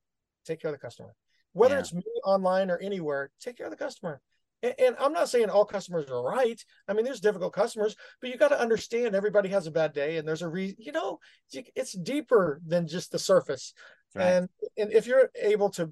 take 0.47 0.59
care 0.59 0.71
of 0.71 0.73
the 0.73 0.81
customer. 0.81 1.13
Whether 1.53 1.75
yeah. 1.75 1.81
it's 1.81 1.93
me 1.93 2.01
online 2.25 2.71
or 2.71 2.79
anywhere, 2.79 3.29
take 3.39 3.55
care 3.55 3.67
of 3.67 3.71
the 3.71 3.77
customer. 3.77 4.19
And, 4.63 4.95
I'm 4.99 5.13
not 5.13 5.29
saying 5.29 5.49
all 5.49 5.65
customers 5.65 6.09
are 6.09 6.23
right. 6.23 6.59
I 6.87 6.93
mean, 6.93 7.05
there's 7.05 7.19
difficult 7.19 7.53
customers, 7.53 7.95
but 8.19 8.29
you 8.31 8.37
got 8.37 8.47
to 8.47 8.59
understand 8.59 9.15
everybody 9.15 9.49
has 9.49 9.67
a 9.67 9.71
bad 9.71 9.93
day, 9.93 10.17
and 10.17 10.27
there's 10.27 10.41
a 10.41 10.49
reason. 10.49 10.77
You 10.79 10.91
know, 10.91 11.19
it's 11.53 11.93
deeper 11.93 12.59
than 12.65 12.87
just 12.87 13.11
the 13.11 13.19
surface. 13.19 13.73
Right. 14.15 14.25
And 14.25 14.49
and 14.77 14.91
if 14.91 15.05
you're 15.05 15.29
able 15.39 15.69
to 15.71 15.91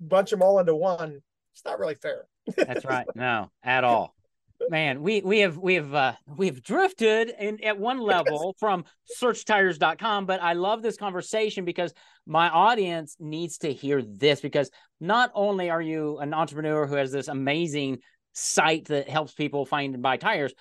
bunch 0.00 0.30
them 0.30 0.42
all 0.42 0.58
into 0.58 0.74
one, 0.74 1.20
it's 1.52 1.64
not 1.64 1.78
really 1.78 1.94
fair. 1.94 2.26
That's 2.56 2.84
right. 2.84 3.06
No, 3.14 3.50
at 3.62 3.84
all. 3.84 4.14
Man, 4.68 5.02
we 5.02 5.20
we 5.22 5.40
have 5.40 5.56
we 5.56 5.74
have 5.74 5.94
uh 5.94 6.12
we've 6.36 6.62
drifted 6.62 7.32
in 7.38 7.62
at 7.64 7.78
one 7.78 7.98
level 8.00 8.54
from 8.58 8.84
searchtires.com, 9.20 10.26
but 10.26 10.42
I 10.42 10.52
love 10.52 10.82
this 10.82 10.96
conversation 10.96 11.64
because 11.64 11.94
my 12.26 12.48
audience 12.50 13.16
needs 13.18 13.58
to 13.58 13.72
hear 13.72 14.02
this 14.02 14.40
because 14.40 14.70
not 15.00 15.30
only 15.34 15.70
are 15.70 15.80
you 15.80 16.18
an 16.18 16.34
entrepreneur 16.34 16.86
who 16.86 16.96
has 16.96 17.10
this 17.10 17.28
amazing 17.28 17.98
site 18.32 18.86
that 18.86 19.08
helps 19.08 19.32
people 19.32 19.64
find 19.64 19.94
and 19.94 20.02
buy 20.02 20.16
tires, 20.16 20.52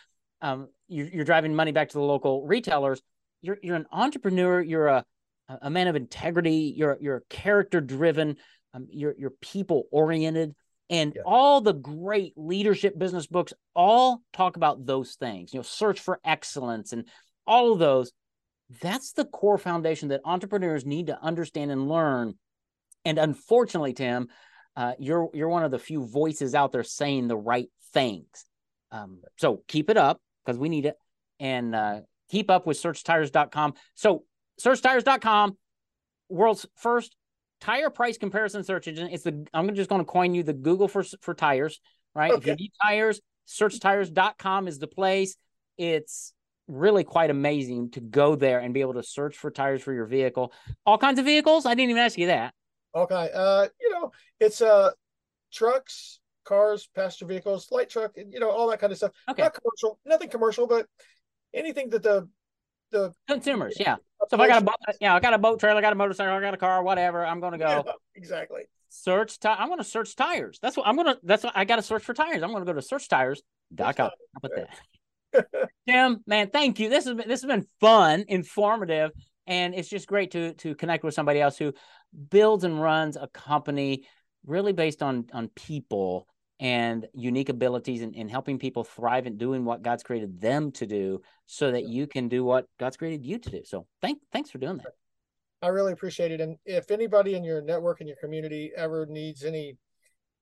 um, 0.41 0.69
you're, 0.87 1.07
you're 1.07 1.25
driving 1.25 1.53
money 1.53 1.71
back 1.71 1.89
to 1.89 1.97
the 1.97 2.03
local 2.03 2.45
retailers. 2.45 3.01
You're 3.41 3.57
you're 3.61 3.75
an 3.75 3.87
entrepreneur. 3.91 4.61
You're 4.61 4.87
a 4.87 5.05
a 5.61 5.69
man 5.69 5.87
of 5.87 5.95
integrity. 5.95 6.73
You're 6.75 6.97
you're 7.01 7.23
character 7.29 7.81
driven 7.81 8.37
um, 8.73 8.87
you're 8.91 9.15
you're 9.17 9.33
people 9.41 9.87
oriented 9.91 10.55
and 10.89 11.13
yeah. 11.15 11.21
all 11.25 11.61
the 11.61 11.73
great 11.73 12.33
leadership 12.35 12.97
business 12.97 13.27
books 13.27 13.53
all 13.75 14.21
talk 14.33 14.55
about 14.55 14.85
those 14.85 15.15
things 15.15 15.53
you 15.53 15.59
know 15.59 15.63
search 15.63 15.99
for 15.99 16.19
excellence 16.23 16.93
and 16.93 17.05
all 17.45 17.73
of 17.73 17.79
those. 17.79 18.11
That's 18.81 19.13
the 19.13 19.25
core 19.25 19.57
foundation 19.57 20.09
that 20.09 20.21
entrepreneurs 20.23 20.85
need 20.85 21.07
to 21.07 21.19
understand 21.19 21.71
and 21.71 21.89
learn. 21.89 22.35
And 23.03 23.17
unfortunately 23.17 23.93
tim 23.93 24.27
uh, 24.75 24.93
you're 24.99 25.29
you're 25.33 25.49
one 25.49 25.63
of 25.63 25.71
the 25.71 25.79
few 25.79 26.07
voices 26.07 26.55
out 26.55 26.71
there 26.71 26.83
saying 26.83 27.27
the 27.27 27.37
right 27.37 27.69
things. 27.91 28.45
Um, 28.91 29.21
so 29.37 29.63
keep 29.67 29.89
it 29.89 29.97
up 29.97 30.21
because 30.45 30.57
we 30.57 30.69
need 30.69 30.85
it. 30.85 30.95
And 31.39 31.75
uh, 31.75 32.01
keep 32.29 32.49
up 32.49 32.67
with 32.67 32.81
searchtires.com 32.81 33.73
so 33.95 34.23
searchtires.com 34.61 35.57
world's 36.29 36.65
first 36.75 37.15
tire 37.61 37.89
price 37.89 38.17
comparison 38.17 38.63
search 38.63 38.87
engine. 38.87 39.09
It's 39.11 39.23
the 39.23 39.45
I'm 39.53 39.73
just 39.75 39.89
going 39.89 40.01
to 40.01 40.05
coin 40.05 40.33
you 40.33 40.43
the 40.43 40.53
Google 40.53 40.87
for 40.87 41.03
for 41.21 41.33
tires, 41.33 41.79
right? 42.15 42.31
Okay. 42.31 42.39
If 42.39 42.47
you 42.47 42.55
need 42.55 42.71
tires, 42.81 43.21
searchtires.com 43.47 44.67
is 44.67 44.79
the 44.79 44.87
place. 44.87 45.35
It's 45.77 46.33
really 46.67 47.03
quite 47.03 47.29
amazing 47.29 47.91
to 47.91 47.99
go 47.99 48.35
there 48.35 48.59
and 48.59 48.73
be 48.73 48.81
able 48.81 48.93
to 48.93 49.03
search 49.03 49.37
for 49.37 49.49
tires 49.49 49.81
for 49.81 49.93
your 49.93 50.05
vehicle. 50.05 50.53
All 50.85 50.97
kinds 50.97 51.19
of 51.19 51.25
vehicles. 51.25 51.65
I 51.65 51.73
didn't 51.73 51.91
even 51.91 52.03
ask 52.03 52.17
you 52.17 52.27
that. 52.27 52.53
Okay. 52.95 53.29
Uh, 53.33 53.67
you 53.79 53.91
know, 53.91 54.11
it's 54.39 54.61
uh 54.61 54.91
trucks, 55.51 56.19
cars, 56.45 56.89
passenger 56.95 57.25
vehicles, 57.25 57.69
light 57.71 57.89
truck, 57.89 58.11
you 58.15 58.39
know, 58.39 58.49
all 58.49 58.69
that 58.69 58.79
kind 58.79 58.91
of 58.91 58.97
stuff. 58.97 59.11
Okay. 59.29 59.43
Not 59.43 59.53
commercial, 59.53 59.99
nothing 60.05 60.29
commercial, 60.29 60.67
but 60.67 60.85
anything 61.53 61.89
that 61.89 62.03
the 62.03 62.27
the 62.91 63.13
consumers, 63.27 63.77
yeah. 63.79 63.97
So 64.27 64.35
if 64.35 64.39
I 64.41 64.47
got 64.47 64.61
a 64.61 64.65
boat, 64.65 64.75
yeah, 64.99 65.15
I 65.15 65.19
got 65.19 65.33
a 65.33 65.37
boat 65.37 65.59
trailer, 65.59 65.77
I 65.77 65.81
got 65.81 65.93
a 65.93 65.95
motorcycle, 65.95 66.33
I 66.33 66.41
got 66.41 66.53
a 66.53 66.57
car, 66.57 66.83
whatever, 66.83 67.25
I'm 67.25 67.39
gonna 67.39 67.57
go. 67.57 67.83
Yeah, 67.85 67.91
exactly. 68.15 68.63
Search 68.89 69.39
tire. 69.39 69.55
I'm 69.57 69.69
gonna 69.69 69.83
search 69.83 70.15
tires. 70.15 70.59
That's 70.61 70.75
what 70.75 70.87
I'm 70.87 70.95
gonna. 70.95 71.17
That's 71.23 71.43
what 71.43 71.53
I 71.55 71.63
got 71.63 71.77
to 71.77 71.81
search 71.81 72.03
for 72.03 72.13
tires. 72.13 72.41
I'm 72.41 72.51
gonna 72.51 72.65
go 72.65 72.73
to 72.73 72.81
searchtires.com. 72.81 73.95
How 73.97 74.11
about 74.43 74.51
that? 74.55 74.69
Tim, 75.87 76.23
man, 76.25 76.49
thank 76.49 76.79
you. 76.79 76.89
This 76.89 77.05
has 77.05 77.15
been 77.15 77.27
this 77.27 77.41
has 77.41 77.47
been 77.47 77.65
fun, 77.79 78.25
informative, 78.27 79.11
and 79.47 79.75
it's 79.75 79.89
just 79.89 80.07
great 80.07 80.31
to 80.31 80.53
to 80.55 80.75
connect 80.75 81.03
with 81.03 81.13
somebody 81.13 81.39
else 81.39 81.57
who 81.57 81.73
builds 82.29 82.63
and 82.63 82.81
runs 82.81 83.15
a 83.15 83.27
company 83.27 84.07
really 84.45 84.73
based 84.73 85.03
on 85.03 85.27
on 85.33 85.49
people 85.49 86.27
and 86.59 87.07
unique 87.13 87.49
abilities 87.49 88.01
and, 88.01 88.15
and 88.15 88.29
helping 88.29 88.59
people 88.59 88.83
thrive 88.83 89.25
and 89.25 89.37
doing 89.37 89.63
what 89.63 89.81
God's 89.81 90.03
created 90.03 90.41
them 90.41 90.71
to 90.73 90.85
do 90.85 91.21
so 91.45 91.71
that 91.71 91.85
you 91.87 92.05
can 92.05 92.27
do 92.27 92.43
what 92.43 92.65
God's 92.77 92.97
created 92.97 93.25
you 93.25 93.39
to 93.39 93.49
do. 93.49 93.61
So 93.65 93.85
thank 94.01 94.19
thanks 94.31 94.51
for 94.51 94.57
doing 94.57 94.77
that. 94.77 94.93
I 95.61 95.67
really 95.67 95.93
appreciate 95.93 96.31
it. 96.31 96.41
And 96.41 96.57
if 96.65 96.91
anybody 96.91 97.35
in 97.35 97.43
your 97.43 97.61
network 97.61 97.99
and 97.99 98.07
your 98.07 98.17
community 98.17 98.71
ever 98.75 99.05
needs 99.05 99.43
any 99.43 99.77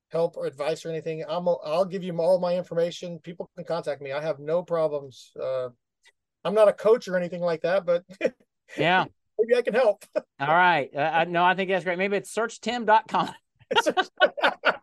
help 0.09 0.37
or 0.37 0.45
advice 0.45 0.85
or 0.85 0.89
anything, 0.89 1.23
I'm 1.27 1.47
I'll 1.47 1.85
give 1.85 2.03
you 2.03 2.17
all 2.19 2.39
my 2.39 2.55
information. 2.55 3.19
People 3.19 3.49
can 3.55 3.65
contact 3.65 4.01
me. 4.01 4.11
I 4.11 4.21
have 4.21 4.39
no 4.39 4.63
problems. 4.63 5.31
Uh, 5.39 5.69
I'm 6.43 6.53
not 6.53 6.67
a 6.67 6.73
coach 6.73 7.07
or 7.07 7.17
anything 7.17 7.41
like 7.41 7.61
that, 7.61 7.85
but 7.85 8.03
yeah, 8.77 9.05
maybe 9.39 9.55
I 9.55 9.61
can 9.61 9.73
help. 9.73 10.05
all 10.15 10.47
right. 10.47 10.93
Uh, 10.95 11.25
no, 11.27 11.43
I 11.43 11.55
think 11.55 11.69
that's 11.69 11.83
great. 11.83 11.97
Maybe 11.97 12.17
it's 12.17 12.33
searchtim.com. 12.33 13.33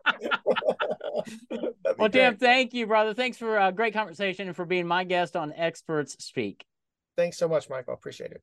well, 1.97 2.09
Tim, 2.09 2.37
thank 2.37 2.73
you, 2.73 2.87
brother. 2.87 3.13
Thanks 3.13 3.37
for 3.37 3.57
a 3.57 3.71
great 3.71 3.93
conversation 3.93 4.47
and 4.47 4.55
for 4.55 4.65
being 4.65 4.87
my 4.87 5.03
guest 5.03 5.35
on 5.35 5.53
Experts 5.53 6.23
Speak. 6.23 6.65
Thanks 7.17 7.37
so 7.37 7.47
much, 7.47 7.69
Michael. 7.69 7.93
Appreciate 7.93 8.31
it. 8.31 8.41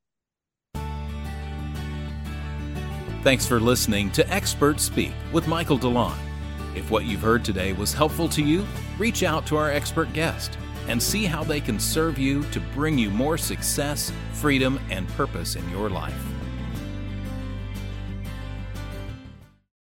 Thanks 3.22 3.46
for 3.46 3.60
listening 3.60 4.10
to 4.12 4.28
Experts 4.32 4.82
Speak 4.82 5.12
with 5.32 5.46
Michael 5.46 5.78
DeLon. 5.78 6.16
If 6.74 6.90
what 6.90 7.04
you've 7.04 7.20
heard 7.20 7.44
today 7.44 7.72
was 7.72 7.92
helpful 7.92 8.28
to 8.30 8.42
you, 8.42 8.66
reach 8.98 9.22
out 9.22 9.46
to 9.46 9.56
our 9.56 9.70
expert 9.70 10.12
guest 10.12 10.58
and 10.88 11.00
see 11.00 11.24
how 11.24 11.44
they 11.44 11.60
can 11.60 11.78
serve 11.78 12.18
you 12.18 12.42
to 12.44 12.60
bring 12.74 12.98
you 12.98 13.10
more 13.10 13.38
success, 13.38 14.10
freedom, 14.32 14.80
and 14.90 15.06
purpose 15.10 15.54
in 15.54 15.68
your 15.70 15.88
life. 15.88 16.31